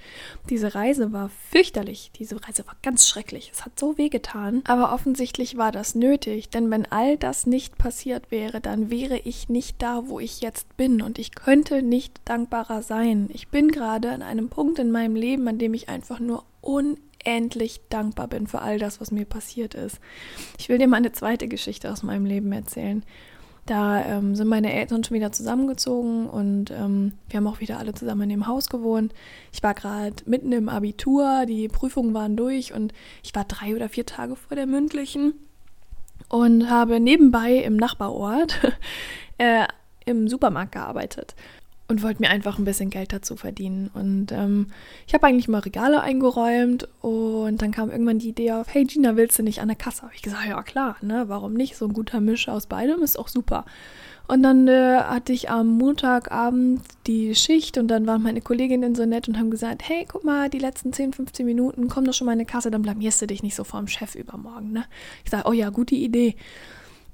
diese 0.50 0.74
Reise 0.74 1.14
war 1.14 1.30
fürchterlich. 1.52 2.12
Diese 2.18 2.44
Reise 2.44 2.66
war 2.66 2.76
ganz 2.82 3.08
schrecklich. 3.08 3.52
Es 3.54 3.64
hat 3.64 3.80
so 3.80 3.98
weh 4.00 4.10
getan. 4.10 4.64
Aber 4.66 4.94
offensichtlich 4.94 5.58
war 5.58 5.72
das 5.72 5.94
nötig, 5.94 6.50
denn 6.50 6.72
wenn 6.72 6.92
all 6.92 7.18
das 7.18 7.46
nicht 7.46 7.78
passiert 7.78 8.32
wäre, 8.32 8.60
dann 8.60 8.90
wäre 8.90 9.20
ich 9.20 9.48
nicht 9.48 9.82
da, 9.82 10.08
wo 10.08 10.20
ich 10.20 10.42
jetzt 10.42 10.76
bin. 10.76 11.04
Und 11.04 11.20
ich 11.20 11.36
könnte 11.36 11.84
nicht 11.84 12.20
dankbarer 12.26 12.82
sein. 12.82 13.30
Ich 13.32 13.50
bin 13.50 13.70
gerade 13.70 14.10
an 14.10 14.24
einem 14.24 14.50
Punkt 14.50 14.80
in 14.80 14.92
meinem 14.92 15.16
Leben, 15.16 15.48
an 15.48 15.60
dem 15.60 15.76
ich 15.76 15.88
einfach 15.88 16.20
nur 16.20 16.44
unendlich 16.62 17.11
unendlich 17.26 17.82
dankbar 17.90 18.28
bin 18.28 18.48
für 18.48 18.62
all 18.62 18.80
das, 18.80 19.02
was 19.02 19.12
mir 19.12 19.26
passiert 19.26 19.74
ist. 19.74 20.00
Ich 20.58 20.70
will 20.70 20.78
dir 20.78 20.88
mal 20.88 20.98
eine 20.98 21.12
zweite 21.12 21.48
Geschichte 21.48 21.92
aus 21.92 22.04
meinem 22.04 22.26
Leben 22.26 22.52
erzählen. 22.52 23.04
Da 23.68 24.04
ähm, 24.04 24.36
sind 24.36 24.48
meine 24.48 24.74
Eltern 24.74 25.04
schon 25.04 25.16
wieder 25.16 25.32
zusammengezogen 25.32 26.28
und 26.28 26.72
ähm, 26.72 27.14
wir 27.30 27.38
haben 27.38 27.48
auch 27.48 27.60
wieder 27.60 27.78
alle 27.78 27.94
zusammen 27.94 28.24
in 28.24 28.30
dem 28.30 28.48
Haus 28.48 28.70
gewohnt. 28.70 29.14
Ich 29.54 29.62
war 29.62 29.76
gerade 29.76 30.16
mitten 30.26 30.52
im 30.52 30.68
Abitur, 30.68 31.46
die 31.48 31.68
Prüfungen 31.68 32.14
waren 32.14 32.36
durch 32.36 32.74
und 32.74 32.92
ich 33.24 33.36
war 33.36 33.46
drei 33.46 33.76
oder 33.76 33.88
vier 33.88 34.06
Tage 34.06 34.36
vor 34.36 34.56
der 34.56 34.66
mündlichen 34.66 35.34
und 36.28 36.70
habe 36.72 37.00
nebenbei 37.00 37.58
im 37.58 37.78
Nachbarort 37.78 38.60
äh, 39.38 39.68
im 40.06 40.28
Supermarkt 40.28 40.72
gearbeitet 40.72 41.36
und 41.91 42.04
wollte 42.04 42.21
mir 42.21 42.30
einfach 42.30 42.58
ein 42.58 42.63
bisschen 42.63 42.89
Geld 42.89 43.12
dazu 43.12 43.36
verdienen. 43.36 43.91
Und 43.93 44.32
ähm, 44.32 44.67
ich 45.06 45.13
habe 45.13 45.27
eigentlich 45.27 45.49
mal 45.49 45.60
Regale 45.60 46.01
eingeräumt 46.01 46.88
und 47.01 47.62
dann 47.62 47.71
kam 47.71 47.91
irgendwann 47.91 48.19
die 48.19 48.30
Idee 48.30 48.54
auf, 48.54 48.73
hey 48.73 48.86
Gina, 48.86 49.17
willst 49.17 49.38
du 49.38 49.43
nicht 49.43 49.60
an 49.60 49.67
der 49.67 49.75
Kasse? 49.77 50.04
Habe 50.04 50.13
ich 50.15 50.21
gesagt, 50.21 50.47
ja 50.47 50.63
klar, 50.63 50.95
ne? 51.01 51.25
Warum 51.27 51.54
nicht? 51.54 51.75
So 51.75 51.86
ein 51.86 51.93
guter 51.93 52.21
Misch 52.21 52.47
aus 52.47 52.65
beidem 52.65 53.04
ist 53.04 53.19
auch 53.19 53.27
super. 53.27 53.65
Und 54.27 54.43
dann 54.43 54.69
äh, 54.69 54.99
hatte 54.99 55.34
ich 55.34 55.49
am 55.49 55.67
Montagabend 55.77 56.82
die 57.08 57.36
Schicht 57.36 57.77
und 57.77 57.89
dann 57.89 58.08
waren 58.08 58.23
meine 58.23 58.39
Kolleginnen 58.39 58.95
so 58.95 59.06
nett 59.06 59.27
und 59.27 59.38
haben 59.38 59.51
gesagt, 59.51 59.82
hey, 59.86 60.06
guck 60.08 60.23
mal, 60.23 60.49
die 60.49 60.60
letzten 60.60 60.93
10, 60.93 61.12
15 61.12 61.45
Minuten, 61.45 61.89
komm 61.89 62.06
doch 62.06 62.13
schon 62.13 62.25
mal 62.25 62.34
in 62.34 62.39
die 62.39 62.45
Kasse, 62.45 62.71
dann 62.71 62.84
blamierst 62.84 63.21
du 63.21 63.27
dich 63.27 63.43
nicht 63.43 63.56
so 63.56 63.65
vor 63.65 63.82
dem 63.82 63.88
Chef 63.88 64.15
übermorgen, 64.15 64.71
ne? 64.71 64.86
Ich 65.25 65.32
sage, 65.32 65.49
oh 65.49 65.51
ja, 65.51 65.69
gute 65.69 65.95
Idee. 65.95 66.38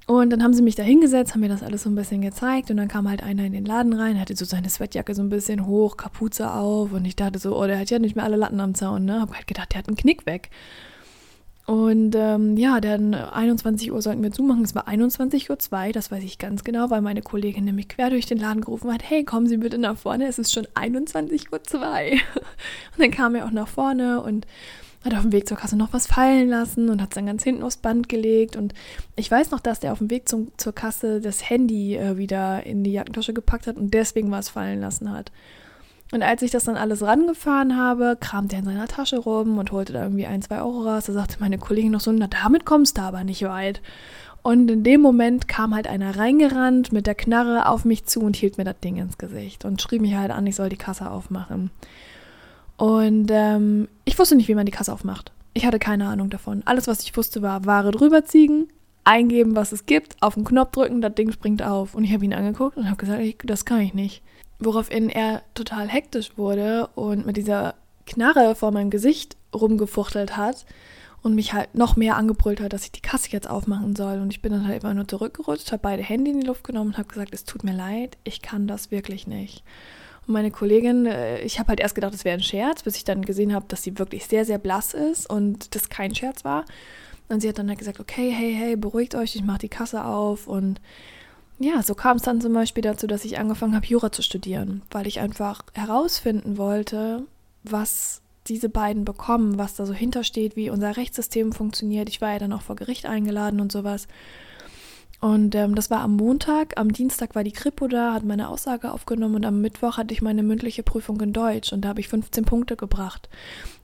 Und 0.08 0.30
dann 0.30 0.42
haben 0.42 0.54
sie 0.54 0.62
mich 0.62 0.74
da 0.74 0.82
hingesetzt, 0.82 1.34
haben 1.34 1.42
mir 1.42 1.50
das 1.50 1.62
alles 1.62 1.82
so 1.82 1.90
ein 1.90 1.94
bisschen 1.94 2.22
gezeigt 2.22 2.70
und 2.70 2.78
dann 2.78 2.88
kam 2.88 3.06
halt 3.06 3.22
einer 3.22 3.44
in 3.44 3.52
den 3.52 3.66
Laden 3.66 3.92
rein, 3.92 4.18
hatte 4.18 4.34
so 4.34 4.46
seine 4.46 4.70
Sweatjacke 4.70 5.14
so 5.14 5.20
ein 5.20 5.28
bisschen 5.28 5.66
hoch, 5.66 5.98
Kapuze 5.98 6.50
auf 6.50 6.94
und 6.94 7.04
ich 7.04 7.14
dachte 7.14 7.38
so, 7.38 7.54
oh, 7.54 7.66
der 7.66 7.78
hat 7.78 7.90
ja 7.90 7.98
nicht 7.98 8.16
mehr 8.16 8.24
alle 8.24 8.36
Latten 8.36 8.58
am 8.58 8.74
Zaun, 8.74 9.04
ne? 9.04 9.20
Hab 9.20 9.34
halt 9.34 9.46
gedacht, 9.46 9.72
der 9.72 9.80
hat 9.80 9.88
einen 9.88 9.98
Knick 9.98 10.24
weg. 10.24 10.48
Und 11.66 12.14
ähm, 12.16 12.56
ja, 12.56 12.80
dann 12.80 13.12
21 13.12 13.92
Uhr 13.92 14.00
sollten 14.00 14.22
wir 14.22 14.32
zumachen. 14.32 14.64
Es 14.64 14.74
war 14.74 14.88
21.02 14.88 15.50
Uhr, 15.88 15.92
das 15.92 16.10
weiß 16.10 16.24
ich 16.24 16.38
ganz 16.38 16.64
genau, 16.64 16.88
weil 16.88 17.02
meine 17.02 17.20
Kollegin 17.20 17.66
nämlich 17.66 17.90
quer 17.90 18.08
durch 18.08 18.24
den 18.24 18.38
Laden 18.38 18.62
gerufen 18.62 18.90
hat, 18.90 19.02
hey, 19.04 19.24
kommen 19.24 19.46
Sie 19.46 19.58
bitte 19.58 19.76
nach 19.76 19.98
vorne, 19.98 20.26
es 20.26 20.38
ist 20.38 20.54
schon 20.54 20.66
21.02 20.68 21.52
Uhr. 21.52 22.12
Und 22.12 22.18
dann 22.96 23.10
kam 23.10 23.34
er 23.34 23.44
auch 23.44 23.50
nach 23.50 23.68
vorne 23.68 24.22
und 24.22 24.46
hat 25.04 25.14
auf 25.14 25.22
dem 25.22 25.32
Weg 25.32 25.48
zur 25.48 25.56
Kasse 25.56 25.76
noch 25.76 25.92
was 25.92 26.06
fallen 26.06 26.48
lassen 26.48 26.88
und 26.88 27.00
hat 27.00 27.10
es 27.10 27.14
dann 27.14 27.26
ganz 27.26 27.44
hinten 27.44 27.62
aufs 27.62 27.76
Band 27.76 28.08
gelegt. 28.08 28.56
Und 28.56 28.74
ich 29.16 29.30
weiß 29.30 29.50
noch, 29.50 29.60
dass 29.60 29.80
der 29.80 29.92
auf 29.92 29.98
dem 29.98 30.10
Weg 30.10 30.28
zum, 30.28 30.48
zur 30.56 30.74
Kasse 30.74 31.20
das 31.20 31.48
Handy 31.48 31.96
äh, 31.96 32.16
wieder 32.16 32.66
in 32.66 32.84
die 32.84 32.92
Jackentasche 32.92 33.32
gepackt 33.32 33.66
hat 33.66 33.76
und 33.76 33.94
deswegen 33.94 34.30
was 34.30 34.48
fallen 34.48 34.80
lassen 34.80 35.12
hat. 35.12 35.30
Und 36.10 36.22
als 36.22 36.40
ich 36.42 36.50
das 36.50 36.64
dann 36.64 36.76
alles 36.76 37.02
rangefahren 37.02 37.76
habe, 37.76 38.16
kramte 38.18 38.56
er 38.56 38.60
in 38.60 38.64
seiner 38.64 38.88
Tasche 38.88 39.18
rum 39.18 39.58
und 39.58 39.72
holte 39.72 39.92
da 39.92 40.02
irgendwie 40.02 40.26
ein, 40.26 40.40
zwei 40.40 40.58
Euro 40.58 40.82
raus. 40.82 41.04
Da 41.04 41.12
sagte 41.12 41.36
meine 41.40 41.58
Kollegin 41.58 41.92
noch 41.92 42.00
so, 42.00 42.10
na 42.12 42.28
damit 42.28 42.64
kommst 42.64 42.96
du 42.96 43.02
aber 43.02 43.24
nicht 43.24 43.42
weit. 43.42 43.82
Und 44.42 44.70
in 44.70 44.84
dem 44.84 45.02
Moment 45.02 45.48
kam 45.48 45.74
halt 45.74 45.86
einer 45.86 46.16
reingerannt 46.16 46.92
mit 46.92 47.06
der 47.06 47.14
Knarre 47.14 47.68
auf 47.68 47.84
mich 47.84 48.06
zu 48.06 48.20
und 48.20 48.36
hielt 48.36 48.56
mir 48.56 48.64
das 48.64 48.80
Ding 48.80 48.96
ins 48.96 49.18
Gesicht 49.18 49.64
und 49.66 49.82
schrieb 49.82 50.00
mich 50.00 50.14
halt 50.14 50.30
an, 50.30 50.46
ich 50.46 50.56
soll 50.56 50.70
die 50.70 50.76
Kasse 50.76 51.10
aufmachen. 51.10 51.70
Und 52.78 53.28
ähm, 53.30 53.88
ich 54.04 54.18
wusste 54.18 54.36
nicht, 54.36 54.48
wie 54.48 54.54
man 54.54 54.64
die 54.64 54.72
Kasse 54.72 54.92
aufmacht. 54.92 55.32
Ich 55.52 55.66
hatte 55.66 55.80
keine 55.80 56.06
Ahnung 56.06 56.30
davon. 56.30 56.62
Alles, 56.64 56.86
was 56.86 57.02
ich 57.02 57.16
wusste, 57.16 57.42
war 57.42 57.66
Ware 57.66 57.90
drüberziehen, 57.90 58.68
eingeben, 59.04 59.56
was 59.56 59.72
es 59.72 59.84
gibt, 59.84 60.16
auf 60.22 60.34
den 60.34 60.44
Knopf 60.44 60.70
drücken, 60.70 61.00
das 61.00 61.14
Ding 61.14 61.32
springt 61.32 61.62
auf. 61.62 61.94
Und 61.94 62.04
ich 62.04 62.12
habe 62.12 62.24
ihn 62.24 62.32
angeguckt 62.32 62.76
und 62.76 62.86
habe 62.86 62.96
gesagt, 62.96 63.20
ich, 63.20 63.36
das 63.42 63.64
kann 63.64 63.80
ich 63.80 63.94
nicht. 63.94 64.22
Woraufhin 64.60 65.10
er 65.10 65.42
total 65.54 65.88
hektisch 65.88 66.38
wurde 66.38 66.88
und 66.94 67.26
mit 67.26 67.36
dieser 67.36 67.74
Knarre 68.06 68.54
vor 68.54 68.70
meinem 68.70 68.90
Gesicht 68.90 69.36
rumgefuchtelt 69.52 70.36
hat 70.36 70.64
und 71.22 71.34
mich 71.34 71.52
halt 71.52 71.74
noch 71.74 71.96
mehr 71.96 72.16
angebrüllt 72.16 72.60
hat, 72.60 72.72
dass 72.72 72.84
ich 72.84 72.92
die 72.92 73.02
Kasse 73.02 73.30
jetzt 73.32 73.50
aufmachen 73.50 73.96
soll. 73.96 74.20
Und 74.20 74.32
ich 74.32 74.40
bin 74.40 74.52
dann 74.52 74.68
halt 74.68 74.84
immer 74.84 74.94
nur 74.94 75.08
zurückgerutscht, 75.08 75.72
habe 75.72 75.82
beide 75.82 76.02
Hände 76.02 76.30
in 76.30 76.40
die 76.40 76.46
Luft 76.46 76.62
genommen 76.62 76.90
und 76.90 76.98
habe 76.98 77.08
gesagt, 77.08 77.34
es 77.34 77.44
tut 77.44 77.64
mir 77.64 77.74
leid, 77.74 78.16
ich 78.22 78.40
kann 78.40 78.68
das 78.68 78.92
wirklich 78.92 79.26
nicht. 79.26 79.64
Meine 80.28 80.50
Kollegin, 80.50 81.06
äh, 81.06 81.40
ich 81.40 81.58
habe 81.58 81.70
halt 81.70 81.80
erst 81.80 81.94
gedacht, 81.94 82.14
es 82.14 82.24
wäre 82.24 82.36
ein 82.36 82.42
Scherz, 82.42 82.82
bis 82.82 82.96
ich 82.96 83.04
dann 83.04 83.24
gesehen 83.24 83.54
habe, 83.54 83.64
dass 83.66 83.82
sie 83.82 83.98
wirklich 83.98 84.26
sehr, 84.26 84.44
sehr 84.44 84.58
blass 84.58 84.94
ist 84.94 85.28
und 85.28 85.74
das 85.74 85.88
kein 85.88 86.14
Scherz 86.14 86.44
war. 86.44 86.64
Und 87.28 87.40
sie 87.40 87.48
hat 87.48 87.58
dann 87.58 87.68
halt 87.68 87.78
gesagt, 87.78 87.98
okay, 87.98 88.30
hey, 88.30 88.54
hey, 88.54 88.76
beruhigt 88.76 89.14
euch, 89.14 89.34
ich 89.34 89.42
mache 89.42 89.58
die 89.58 89.68
Kasse 89.68 90.04
auf. 90.04 90.46
Und 90.46 90.80
ja, 91.58 91.82
so 91.82 91.94
kam 91.94 92.18
es 92.18 92.22
dann 92.22 92.40
zum 92.40 92.52
Beispiel 92.52 92.82
dazu, 92.82 93.06
dass 93.06 93.24
ich 93.24 93.38
angefangen 93.38 93.74
habe, 93.74 93.86
Jura 93.86 94.12
zu 94.12 94.22
studieren, 94.22 94.82
weil 94.90 95.06
ich 95.06 95.20
einfach 95.20 95.62
herausfinden 95.74 96.56
wollte, 96.56 97.24
was 97.64 98.22
diese 98.46 98.68
beiden 98.68 99.04
bekommen, 99.04 99.58
was 99.58 99.74
da 99.74 99.84
so 99.84 99.92
hintersteht, 99.92 100.56
wie 100.56 100.70
unser 100.70 100.96
Rechtssystem 100.96 101.52
funktioniert. 101.52 102.08
Ich 102.08 102.20
war 102.20 102.32
ja 102.32 102.38
dann 102.38 102.52
auch 102.52 102.62
vor 102.62 102.76
Gericht 102.76 103.06
eingeladen 103.06 103.60
und 103.60 103.72
sowas. 103.72 104.08
Und 105.20 105.54
ähm, 105.56 105.74
das 105.74 105.90
war 105.90 106.00
am 106.00 106.16
Montag, 106.16 106.78
am 106.78 106.92
Dienstag 106.92 107.34
war 107.34 107.42
die 107.42 107.52
Kripo 107.52 107.88
da, 107.88 108.14
hat 108.14 108.24
meine 108.24 108.48
Aussage 108.48 108.92
aufgenommen 108.92 109.36
und 109.36 109.44
am 109.44 109.60
Mittwoch 109.60 109.96
hatte 109.96 110.14
ich 110.14 110.22
meine 110.22 110.44
mündliche 110.44 110.84
Prüfung 110.84 111.20
in 111.20 111.32
Deutsch 111.32 111.72
und 111.72 111.80
da 111.82 111.88
habe 111.88 112.00
ich 112.00 112.08
15 112.08 112.44
Punkte 112.44 112.76
gebracht. 112.76 113.28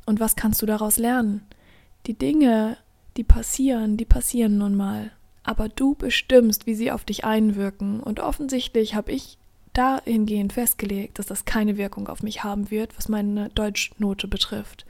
Und 0.07 0.21
was 0.21 0.37
kannst 0.37 0.63
du 0.63 0.67
daraus 0.67 0.97
lernen? 0.97 1.43
Die 2.07 2.15
Dinge, 2.15 2.77
die 3.17 3.25
passieren, 3.25 3.97
die 3.97 4.05
passieren 4.05 4.59
nun 4.59 4.77
mal. 4.77 5.11
Aber 5.43 5.69
du 5.69 5.95
bestimmst, 5.95 6.67
wie 6.67 6.75
sie 6.75 6.91
auf 6.91 7.05
dich 7.05 7.25
einwirken. 7.25 8.01
Und 8.01 8.21
offensichtlich 8.21 8.95
habe 8.95 9.13
ich 9.13 9.39
dahingehend 9.75 10.53
festgelegt, 10.53 11.19
dass 11.19 11.27
das 11.27 11.45
keine 11.45 11.77
Wirkung 11.77 12.09
auf 12.09 12.23
mich 12.23 12.45
haben 12.45 12.71
wird, 12.71 12.97
was 12.97 13.09
meine 13.09 13.49
Deutschnote 13.51 14.29
betrifft. 14.29 14.87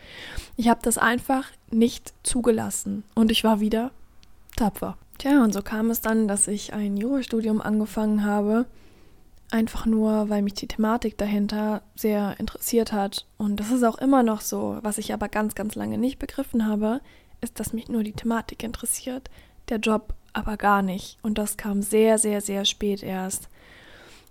Ich 0.56 0.68
habe 0.68 0.80
das 0.82 0.98
einfach 0.98 1.46
nicht 1.70 2.12
zugelassen 2.22 3.02
und 3.14 3.30
ich 3.30 3.44
war 3.44 3.60
wieder 3.60 3.90
tapfer. 4.56 4.96
Tja, 5.18 5.42
und 5.42 5.52
so 5.52 5.62
kam 5.62 5.90
es 5.90 6.00
dann, 6.00 6.28
dass 6.28 6.48
ich 6.48 6.72
ein 6.72 6.96
Jurastudium 6.96 7.60
angefangen 7.60 8.24
habe, 8.24 8.66
einfach 9.50 9.86
nur, 9.86 10.28
weil 10.28 10.42
mich 10.42 10.54
die 10.54 10.66
Thematik 10.66 11.16
dahinter 11.16 11.82
sehr 11.94 12.34
interessiert 12.38 12.92
hat. 12.92 13.26
Und 13.38 13.60
das 13.60 13.70
ist 13.70 13.84
auch 13.84 13.98
immer 13.98 14.22
noch 14.22 14.40
so. 14.40 14.78
Was 14.82 14.98
ich 14.98 15.12
aber 15.12 15.28
ganz, 15.28 15.54
ganz 15.54 15.76
lange 15.76 15.98
nicht 15.98 16.18
begriffen 16.18 16.66
habe, 16.66 17.00
ist, 17.40 17.60
dass 17.60 17.72
mich 17.72 17.88
nur 17.88 18.02
die 18.02 18.12
Thematik 18.12 18.62
interessiert, 18.62 19.30
der 19.68 19.78
Job 19.78 20.14
aber 20.32 20.56
gar 20.56 20.82
nicht. 20.82 21.18
Und 21.22 21.38
das 21.38 21.56
kam 21.56 21.82
sehr, 21.82 22.18
sehr, 22.18 22.40
sehr 22.40 22.64
spät 22.64 23.02
erst. 23.02 23.48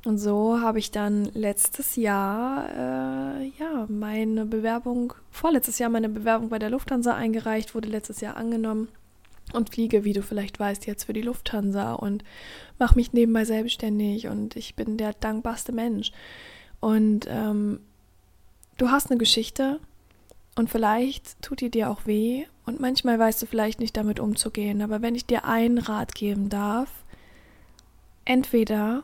Und 0.06 0.18
so 0.18 0.60
habe 0.60 0.80
ich 0.80 0.92
dann 0.92 1.26
letztes 1.34 1.96
Jahr, 1.96 2.68
äh, 2.70 3.48
ja, 3.58 3.86
meine 3.88 4.46
Bewerbung, 4.46 5.14
vorletztes 5.32 5.80
Jahr 5.80 5.90
meine 5.90 6.10
Bewerbung 6.10 6.50
bei 6.50 6.60
der 6.60 6.70
Lufthansa 6.70 7.16
eingereicht, 7.16 7.74
wurde 7.74 7.88
letztes 7.88 8.20
Jahr 8.20 8.36
angenommen 8.36 8.90
und 9.52 9.70
fliege, 9.70 10.04
wie 10.04 10.14
du 10.14 10.22
vielleicht 10.22 10.60
weißt, 10.60 10.86
jetzt 10.86 11.04
für 11.04 11.14
die 11.14 11.22
Lufthansa 11.22 11.94
und 11.94 12.24
mache 12.80 12.96
mich 12.96 13.14
nebenbei 13.14 13.46
selbstständig 13.46 14.28
und 14.28 14.56
ich 14.56 14.76
bin 14.76 14.98
der 14.98 15.14
dankbarste 15.14 15.72
Mensch. 15.72 16.12
Und 16.80 17.28
ähm, 17.30 17.80
du 18.78 18.90
hast 18.90 19.12
eine 19.12 19.18
Geschichte 19.18 19.80
und 20.56 20.70
vielleicht 20.70 21.42
tut 21.42 21.62
die 21.62 21.70
dir 21.70 21.90
auch 21.90 22.06
weh 22.06 22.46
und 22.66 22.80
manchmal 22.80 23.20
weißt 23.20 23.42
du 23.42 23.46
vielleicht 23.46 23.80
nicht 23.80 23.98
damit 23.98 24.20
umzugehen. 24.20 24.82
Aber 24.82 25.02
wenn 25.02 25.16
ich 25.16 25.26
dir 25.26 25.46
einen 25.46 25.78
Rat 25.78 26.16
geben 26.16 26.50
darf, 26.50 26.90
entweder 28.26 29.04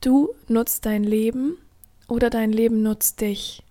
du 0.00 0.34
nutzt 0.48 0.86
dein 0.86 1.04
Leben 1.04 1.58
oder 2.08 2.30
dein 2.30 2.52
Leben 2.52 2.82
nutzt 2.82 3.20
dich. 3.20 3.62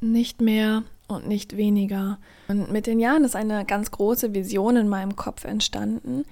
Nicht 0.00 0.40
mehr 0.40 0.84
und 1.08 1.26
nicht 1.28 1.56
weniger. 1.56 2.18
Und 2.48 2.70
mit 2.70 2.86
den 2.86 3.00
Jahren 3.00 3.24
ist 3.24 3.36
eine 3.36 3.64
ganz 3.64 3.90
große 3.90 4.34
Vision 4.34 4.76
in 4.76 4.88
meinem 4.88 5.16
Kopf 5.16 5.44
entstanden. 5.44 6.24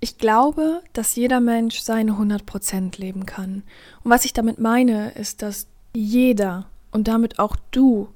Ich 0.00 0.18
glaube, 0.18 0.82
dass 0.92 1.16
jeder 1.16 1.40
Mensch 1.40 1.80
seine 1.80 2.12
100% 2.12 3.00
leben 3.00 3.26
kann. 3.26 3.62
Und 4.04 4.10
was 4.10 4.24
ich 4.24 4.32
damit 4.32 4.58
meine, 4.58 5.10
ist, 5.12 5.42
dass 5.42 5.66
jeder 5.94 6.66
und 6.90 7.08
damit 7.08 7.38
auch 7.38 7.56
du 7.70 8.08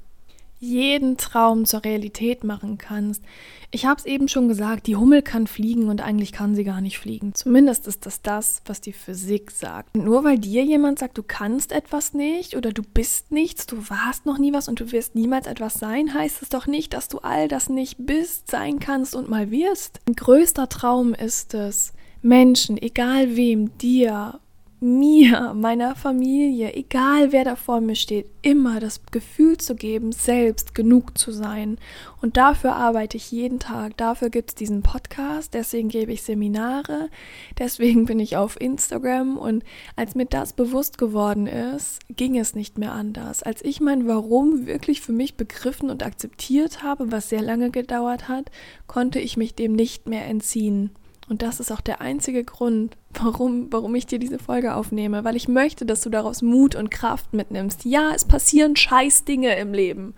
jeden 0.60 1.16
Traum 1.16 1.64
zur 1.64 1.84
Realität 1.84 2.44
machen 2.44 2.76
kannst. 2.76 3.22
Ich 3.70 3.86
habe 3.86 3.98
es 3.98 4.04
eben 4.04 4.28
schon 4.28 4.46
gesagt, 4.46 4.86
die 4.86 4.96
Hummel 4.96 5.22
kann 5.22 5.46
fliegen 5.46 5.88
und 5.88 6.02
eigentlich 6.02 6.32
kann 6.32 6.54
sie 6.54 6.64
gar 6.64 6.82
nicht 6.82 6.98
fliegen. 6.98 7.34
Zumindest 7.34 7.86
ist 7.86 8.04
das 8.04 8.20
das, 8.20 8.60
was 8.66 8.82
die 8.82 8.92
Physik 8.92 9.50
sagt. 9.50 9.96
Und 9.96 10.04
nur 10.04 10.22
weil 10.22 10.38
dir 10.38 10.62
jemand 10.62 10.98
sagt, 10.98 11.16
du 11.16 11.22
kannst 11.22 11.72
etwas 11.72 12.12
nicht 12.12 12.56
oder 12.56 12.72
du 12.72 12.82
bist 12.82 13.32
nichts, 13.32 13.66
du 13.66 13.78
warst 13.88 14.26
noch 14.26 14.38
nie 14.38 14.52
was 14.52 14.68
und 14.68 14.80
du 14.80 14.92
wirst 14.92 15.14
niemals 15.14 15.46
etwas 15.46 15.74
sein, 15.74 16.12
heißt 16.12 16.42
es 16.42 16.50
doch 16.50 16.66
nicht, 16.66 16.92
dass 16.92 17.08
du 17.08 17.18
all 17.18 17.48
das 17.48 17.70
nicht 17.70 17.96
bist, 17.98 18.50
sein 18.50 18.80
kannst 18.80 19.14
und 19.14 19.30
mal 19.30 19.50
wirst. 19.50 20.00
Ein 20.06 20.14
größter 20.14 20.68
Traum 20.68 21.14
ist 21.14 21.54
es, 21.54 21.94
Menschen, 22.22 22.76
egal 22.76 23.34
wem, 23.34 23.78
dir, 23.78 24.40
mir, 24.80 25.52
meiner 25.54 25.94
Familie, 25.94 26.72
egal 26.74 27.32
wer 27.32 27.44
da 27.44 27.54
vor 27.54 27.82
mir 27.82 27.94
steht, 27.94 28.30
immer 28.40 28.80
das 28.80 29.04
Gefühl 29.10 29.58
zu 29.58 29.74
geben, 29.74 30.12
selbst 30.12 30.74
genug 30.74 31.18
zu 31.18 31.32
sein. 31.32 31.76
Und 32.22 32.38
dafür 32.38 32.74
arbeite 32.74 33.18
ich 33.18 33.30
jeden 33.30 33.58
Tag. 33.58 33.98
Dafür 33.98 34.30
gibt 34.30 34.50
es 34.50 34.54
diesen 34.54 34.82
Podcast, 34.82 35.52
deswegen 35.52 35.90
gebe 35.90 36.12
ich 36.12 36.22
Seminare, 36.22 37.10
deswegen 37.58 38.06
bin 38.06 38.18
ich 38.20 38.38
auf 38.38 38.58
Instagram. 38.58 39.36
Und 39.36 39.64
als 39.96 40.14
mir 40.14 40.26
das 40.26 40.54
bewusst 40.54 40.96
geworden 40.96 41.46
ist, 41.46 42.00
ging 42.08 42.38
es 42.38 42.54
nicht 42.54 42.78
mehr 42.78 42.92
anders. 42.92 43.42
Als 43.42 43.62
ich 43.62 43.80
mein 43.80 44.08
Warum 44.08 44.66
wirklich 44.66 45.02
für 45.02 45.12
mich 45.12 45.36
begriffen 45.36 45.90
und 45.90 46.02
akzeptiert 46.02 46.82
habe, 46.82 47.12
was 47.12 47.28
sehr 47.28 47.42
lange 47.42 47.70
gedauert 47.70 48.28
hat, 48.28 48.50
konnte 48.86 49.20
ich 49.20 49.36
mich 49.36 49.54
dem 49.54 49.74
nicht 49.74 50.08
mehr 50.08 50.24
entziehen. 50.26 50.90
Und 51.30 51.42
das 51.42 51.60
ist 51.60 51.70
auch 51.70 51.80
der 51.80 52.00
einzige 52.00 52.42
Grund, 52.42 52.96
warum, 53.14 53.72
warum 53.72 53.94
ich 53.94 54.04
dir 54.04 54.18
diese 54.18 54.40
Folge 54.40 54.74
aufnehme, 54.74 55.22
weil 55.22 55.36
ich 55.36 55.46
möchte, 55.46 55.86
dass 55.86 56.00
du 56.00 56.10
daraus 56.10 56.42
Mut 56.42 56.74
und 56.74 56.90
Kraft 56.90 57.32
mitnimmst. 57.32 57.84
Ja, 57.84 58.10
es 58.12 58.24
passieren 58.24 58.74
scheiß 58.74 59.26
Dinge 59.26 59.56
im 59.56 59.72
Leben. 59.72 60.16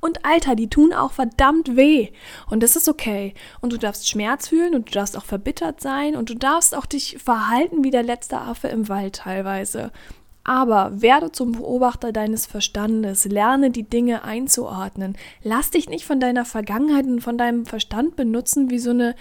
Und 0.00 0.24
Alter, 0.24 0.54
die 0.54 0.70
tun 0.70 0.92
auch 0.92 1.10
verdammt 1.10 1.76
weh. 1.76 2.10
Und 2.48 2.62
das 2.62 2.76
ist 2.76 2.88
okay. 2.88 3.34
Und 3.62 3.72
du 3.72 3.78
darfst 3.78 4.08
Schmerz 4.08 4.46
fühlen 4.46 4.76
und 4.76 4.88
du 4.88 4.92
darfst 4.92 5.16
auch 5.16 5.24
verbittert 5.24 5.80
sein 5.80 6.14
und 6.14 6.30
du 6.30 6.34
darfst 6.34 6.76
auch 6.76 6.86
dich 6.86 7.18
verhalten 7.18 7.82
wie 7.82 7.90
der 7.90 8.04
letzte 8.04 8.38
Affe 8.38 8.68
im 8.68 8.88
Wald 8.88 9.16
teilweise. 9.16 9.90
Aber 10.44 11.00
werde 11.02 11.32
zum 11.32 11.52
Beobachter 11.52 12.12
deines 12.12 12.46
Verstandes, 12.46 13.24
lerne 13.24 13.70
die 13.70 13.88
Dinge 13.88 14.22
einzuordnen. 14.22 15.16
Lass 15.42 15.70
dich 15.72 15.88
nicht 15.88 16.04
von 16.04 16.20
deiner 16.20 16.44
Vergangenheit 16.44 17.06
und 17.06 17.22
von 17.22 17.38
deinem 17.38 17.66
Verstand 17.66 18.14
benutzen 18.14 18.70
wie 18.70 18.78
so 18.78 18.90
eine 18.90 19.16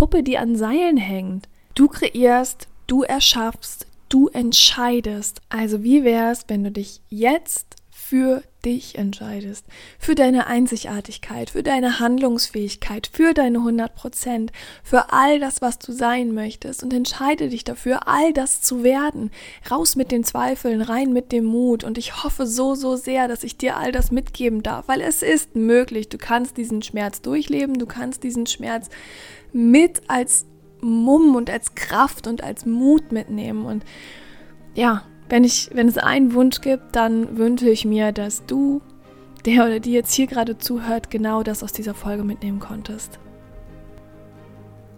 Puppe, 0.00 0.22
die 0.22 0.38
an 0.38 0.56
Seilen 0.56 0.96
hängt. 0.96 1.46
Du 1.74 1.86
kreierst, 1.86 2.68
du 2.86 3.02
erschaffst, 3.02 3.86
du 4.08 4.28
entscheidest. 4.28 5.42
Also 5.50 5.82
wie 5.82 6.04
wär's, 6.04 6.46
wenn 6.48 6.64
du 6.64 6.70
dich 6.70 7.02
jetzt 7.10 7.76
für 7.90 8.42
dich 8.64 8.96
entscheidest, 8.96 9.66
für 9.98 10.14
deine 10.14 10.46
Einzigartigkeit, 10.46 11.50
für 11.50 11.62
deine 11.62 12.00
Handlungsfähigkeit, 12.00 13.10
für 13.12 13.34
deine 13.34 13.58
100 13.58 13.94
Prozent, 13.94 14.52
für 14.82 15.12
all 15.12 15.38
das, 15.38 15.60
was 15.60 15.78
du 15.78 15.92
sein 15.92 16.32
möchtest 16.32 16.82
und 16.82 16.92
entscheide 16.92 17.50
dich 17.50 17.64
dafür, 17.64 18.08
all 18.08 18.32
das 18.32 18.62
zu 18.62 18.82
werden. 18.82 19.30
Raus 19.70 19.96
mit 19.96 20.10
den 20.10 20.24
Zweifeln, 20.24 20.80
rein 20.80 21.12
mit 21.12 21.30
dem 21.30 21.44
Mut 21.44 21.84
und 21.84 21.98
ich 21.98 22.24
hoffe 22.24 22.46
so, 22.46 22.74
so 22.74 22.96
sehr, 22.96 23.28
dass 23.28 23.44
ich 23.44 23.58
dir 23.58 23.76
all 23.76 23.92
das 23.92 24.10
mitgeben 24.10 24.62
darf, 24.62 24.88
weil 24.88 25.02
es 25.02 25.22
ist 25.22 25.56
möglich. 25.56 26.08
Du 26.08 26.18
kannst 26.18 26.56
diesen 26.56 26.82
Schmerz 26.82 27.20
durchleben, 27.20 27.78
du 27.78 27.86
kannst 27.86 28.22
diesen 28.22 28.46
Schmerz 28.46 28.88
mit 29.52 30.02
als 30.08 30.46
Mumm 30.80 31.36
und 31.36 31.50
als 31.50 31.74
Kraft 31.74 32.26
und 32.26 32.42
als 32.42 32.66
Mut 32.66 33.12
mitnehmen. 33.12 33.66
Und 33.66 33.84
ja, 34.74 35.02
wenn, 35.28 35.44
ich, 35.44 35.70
wenn 35.72 35.88
es 35.88 35.98
einen 35.98 36.34
Wunsch 36.34 36.60
gibt, 36.60 36.96
dann 36.96 37.36
wünsche 37.36 37.68
ich 37.68 37.84
mir, 37.84 38.12
dass 38.12 38.46
du, 38.46 38.82
der 39.44 39.64
oder 39.64 39.80
die 39.80 39.92
jetzt 39.92 40.12
hier 40.12 40.26
gerade 40.26 40.58
zuhört, 40.58 41.10
genau 41.10 41.42
das 41.42 41.62
aus 41.62 41.72
dieser 41.72 41.94
Folge 41.94 42.24
mitnehmen 42.24 42.60
konntest. 42.60 43.18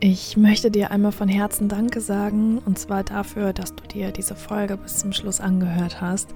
Ich 0.04 0.36
möchte 0.36 0.72
dir 0.72 0.90
einmal 0.90 1.12
von 1.12 1.28
Herzen 1.28 1.68
Danke 1.68 2.00
sagen, 2.00 2.58
und 2.58 2.76
zwar 2.76 3.04
dafür, 3.04 3.52
dass 3.52 3.76
du 3.76 3.84
dir 3.86 4.10
diese 4.10 4.34
Folge 4.34 4.76
bis 4.76 4.98
zum 4.98 5.12
Schluss 5.12 5.40
angehört 5.40 6.00
hast. 6.00 6.34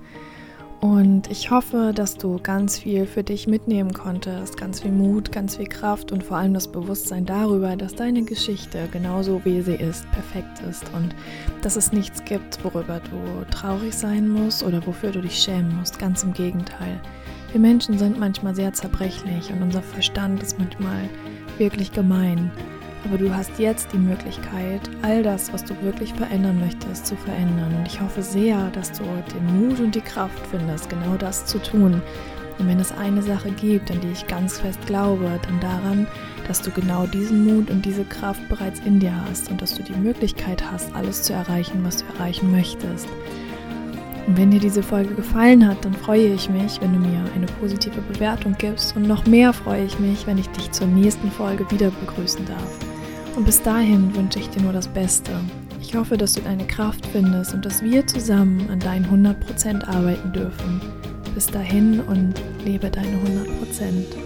Und 0.80 1.30
ich 1.30 1.50
hoffe, 1.50 1.92
dass 1.94 2.16
du 2.16 2.38
ganz 2.42 2.78
viel 2.78 3.06
für 3.06 3.22
dich 3.22 3.46
mitnehmen 3.46 3.94
konntest, 3.94 4.58
ganz 4.58 4.80
viel 4.80 4.92
Mut, 4.92 5.32
ganz 5.32 5.56
viel 5.56 5.66
Kraft 5.66 6.12
und 6.12 6.22
vor 6.22 6.36
allem 6.36 6.52
das 6.52 6.68
Bewusstsein 6.68 7.24
darüber, 7.24 7.76
dass 7.76 7.94
deine 7.94 8.22
Geschichte 8.22 8.86
genauso 8.92 9.42
wie 9.44 9.62
sie 9.62 9.74
ist, 9.74 10.10
perfekt 10.10 10.60
ist 10.68 10.84
und 10.94 11.14
dass 11.62 11.76
es 11.76 11.92
nichts 11.92 12.22
gibt, 12.24 12.62
worüber 12.62 13.00
du 13.00 13.50
traurig 13.50 13.94
sein 13.94 14.28
musst 14.28 14.62
oder 14.62 14.86
wofür 14.86 15.12
du 15.12 15.22
dich 15.22 15.38
schämen 15.38 15.76
musst. 15.76 15.98
Ganz 15.98 16.22
im 16.22 16.34
Gegenteil. 16.34 17.00
Wir 17.52 17.60
Menschen 17.60 17.98
sind 17.98 18.18
manchmal 18.18 18.54
sehr 18.54 18.72
zerbrechlich 18.74 19.50
und 19.50 19.62
unser 19.62 19.80
Verstand 19.80 20.42
ist 20.42 20.58
manchmal 20.58 21.08
wirklich 21.56 21.90
gemein. 21.90 22.50
Aber 23.08 23.18
du 23.18 23.32
hast 23.32 23.60
jetzt 23.60 23.92
die 23.92 23.98
Möglichkeit, 23.98 24.80
all 25.02 25.22
das, 25.22 25.52
was 25.52 25.64
du 25.64 25.80
wirklich 25.80 26.12
verändern 26.12 26.58
möchtest, 26.58 27.06
zu 27.06 27.14
verändern. 27.14 27.72
Und 27.78 27.86
ich 27.86 28.00
hoffe 28.00 28.20
sehr, 28.20 28.68
dass 28.70 28.90
du 28.90 29.04
den 29.32 29.68
Mut 29.68 29.78
und 29.78 29.94
die 29.94 30.00
Kraft 30.00 30.44
findest, 30.50 30.90
genau 30.90 31.14
das 31.16 31.46
zu 31.46 31.62
tun. 31.62 32.02
Und 32.58 32.66
wenn 32.66 32.80
es 32.80 32.90
eine 32.90 33.22
Sache 33.22 33.52
gibt, 33.52 33.92
an 33.92 34.00
die 34.00 34.10
ich 34.10 34.26
ganz 34.26 34.58
fest 34.58 34.80
glaube, 34.86 35.38
dann 35.40 35.60
daran, 35.60 36.08
dass 36.48 36.62
du 36.62 36.72
genau 36.72 37.06
diesen 37.06 37.44
Mut 37.44 37.70
und 37.70 37.84
diese 37.84 38.04
Kraft 38.04 38.40
bereits 38.48 38.80
in 38.80 38.98
dir 38.98 39.12
hast 39.28 39.52
und 39.52 39.62
dass 39.62 39.76
du 39.76 39.84
die 39.84 39.94
Möglichkeit 39.94 40.64
hast, 40.68 40.92
alles 40.96 41.22
zu 41.22 41.32
erreichen, 41.32 41.84
was 41.84 41.98
du 41.98 42.06
erreichen 42.14 42.50
möchtest. 42.50 43.06
Und 44.26 44.36
wenn 44.36 44.50
dir 44.50 44.58
diese 44.58 44.82
Folge 44.82 45.14
gefallen 45.14 45.68
hat, 45.68 45.84
dann 45.84 45.94
freue 45.94 46.26
ich 46.26 46.50
mich, 46.50 46.80
wenn 46.80 46.92
du 46.92 46.98
mir 46.98 47.22
eine 47.36 47.46
positive 47.60 48.00
Bewertung 48.00 48.56
gibst 48.58 48.96
und 48.96 49.06
noch 49.06 49.26
mehr 49.26 49.52
freue 49.52 49.84
ich 49.84 50.00
mich, 50.00 50.26
wenn 50.26 50.38
ich 50.38 50.48
dich 50.48 50.72
zur 50.72 50.88
nächsten 50.88 51.30
Folge 51.30 51.70
wieder 51.70 51.92
begrüßen 51.92 52.44
darf. 52.46 52.95
Und 53.36 53.44
bis 53.44 53.62
dahin 53.62 54.14
wünsche 54.16 54.38
ich 54.38 54.48
dir 54.48 54.62
nur 54.62 54.72
das 54.72 54.88
Beste. 54.88 55.30
Ich 55.80 55.94
hoffe, 55.94 56.16
dass 56.16 56.32
du 56.32 56.40
deine 56.40 56.66
Kraft 56.66 57.04
findest 57.06 57.52
und 57.52 57.64
dass 57.64 57.82
wir 57.82 58.06
zusammen 58.06 58.68
an 58.70 58.80
deinen 58.80 59.04
100% 59.04 59.84
arbeiten 59.84 60.32
dürfen. 60.32 60.80
Bis 61.34 61.46
dahin 61.46 62.00
und 62.00 62.34
lebe 62.64 62.90
deine 62.90 63.18
100%. 63.18 64.25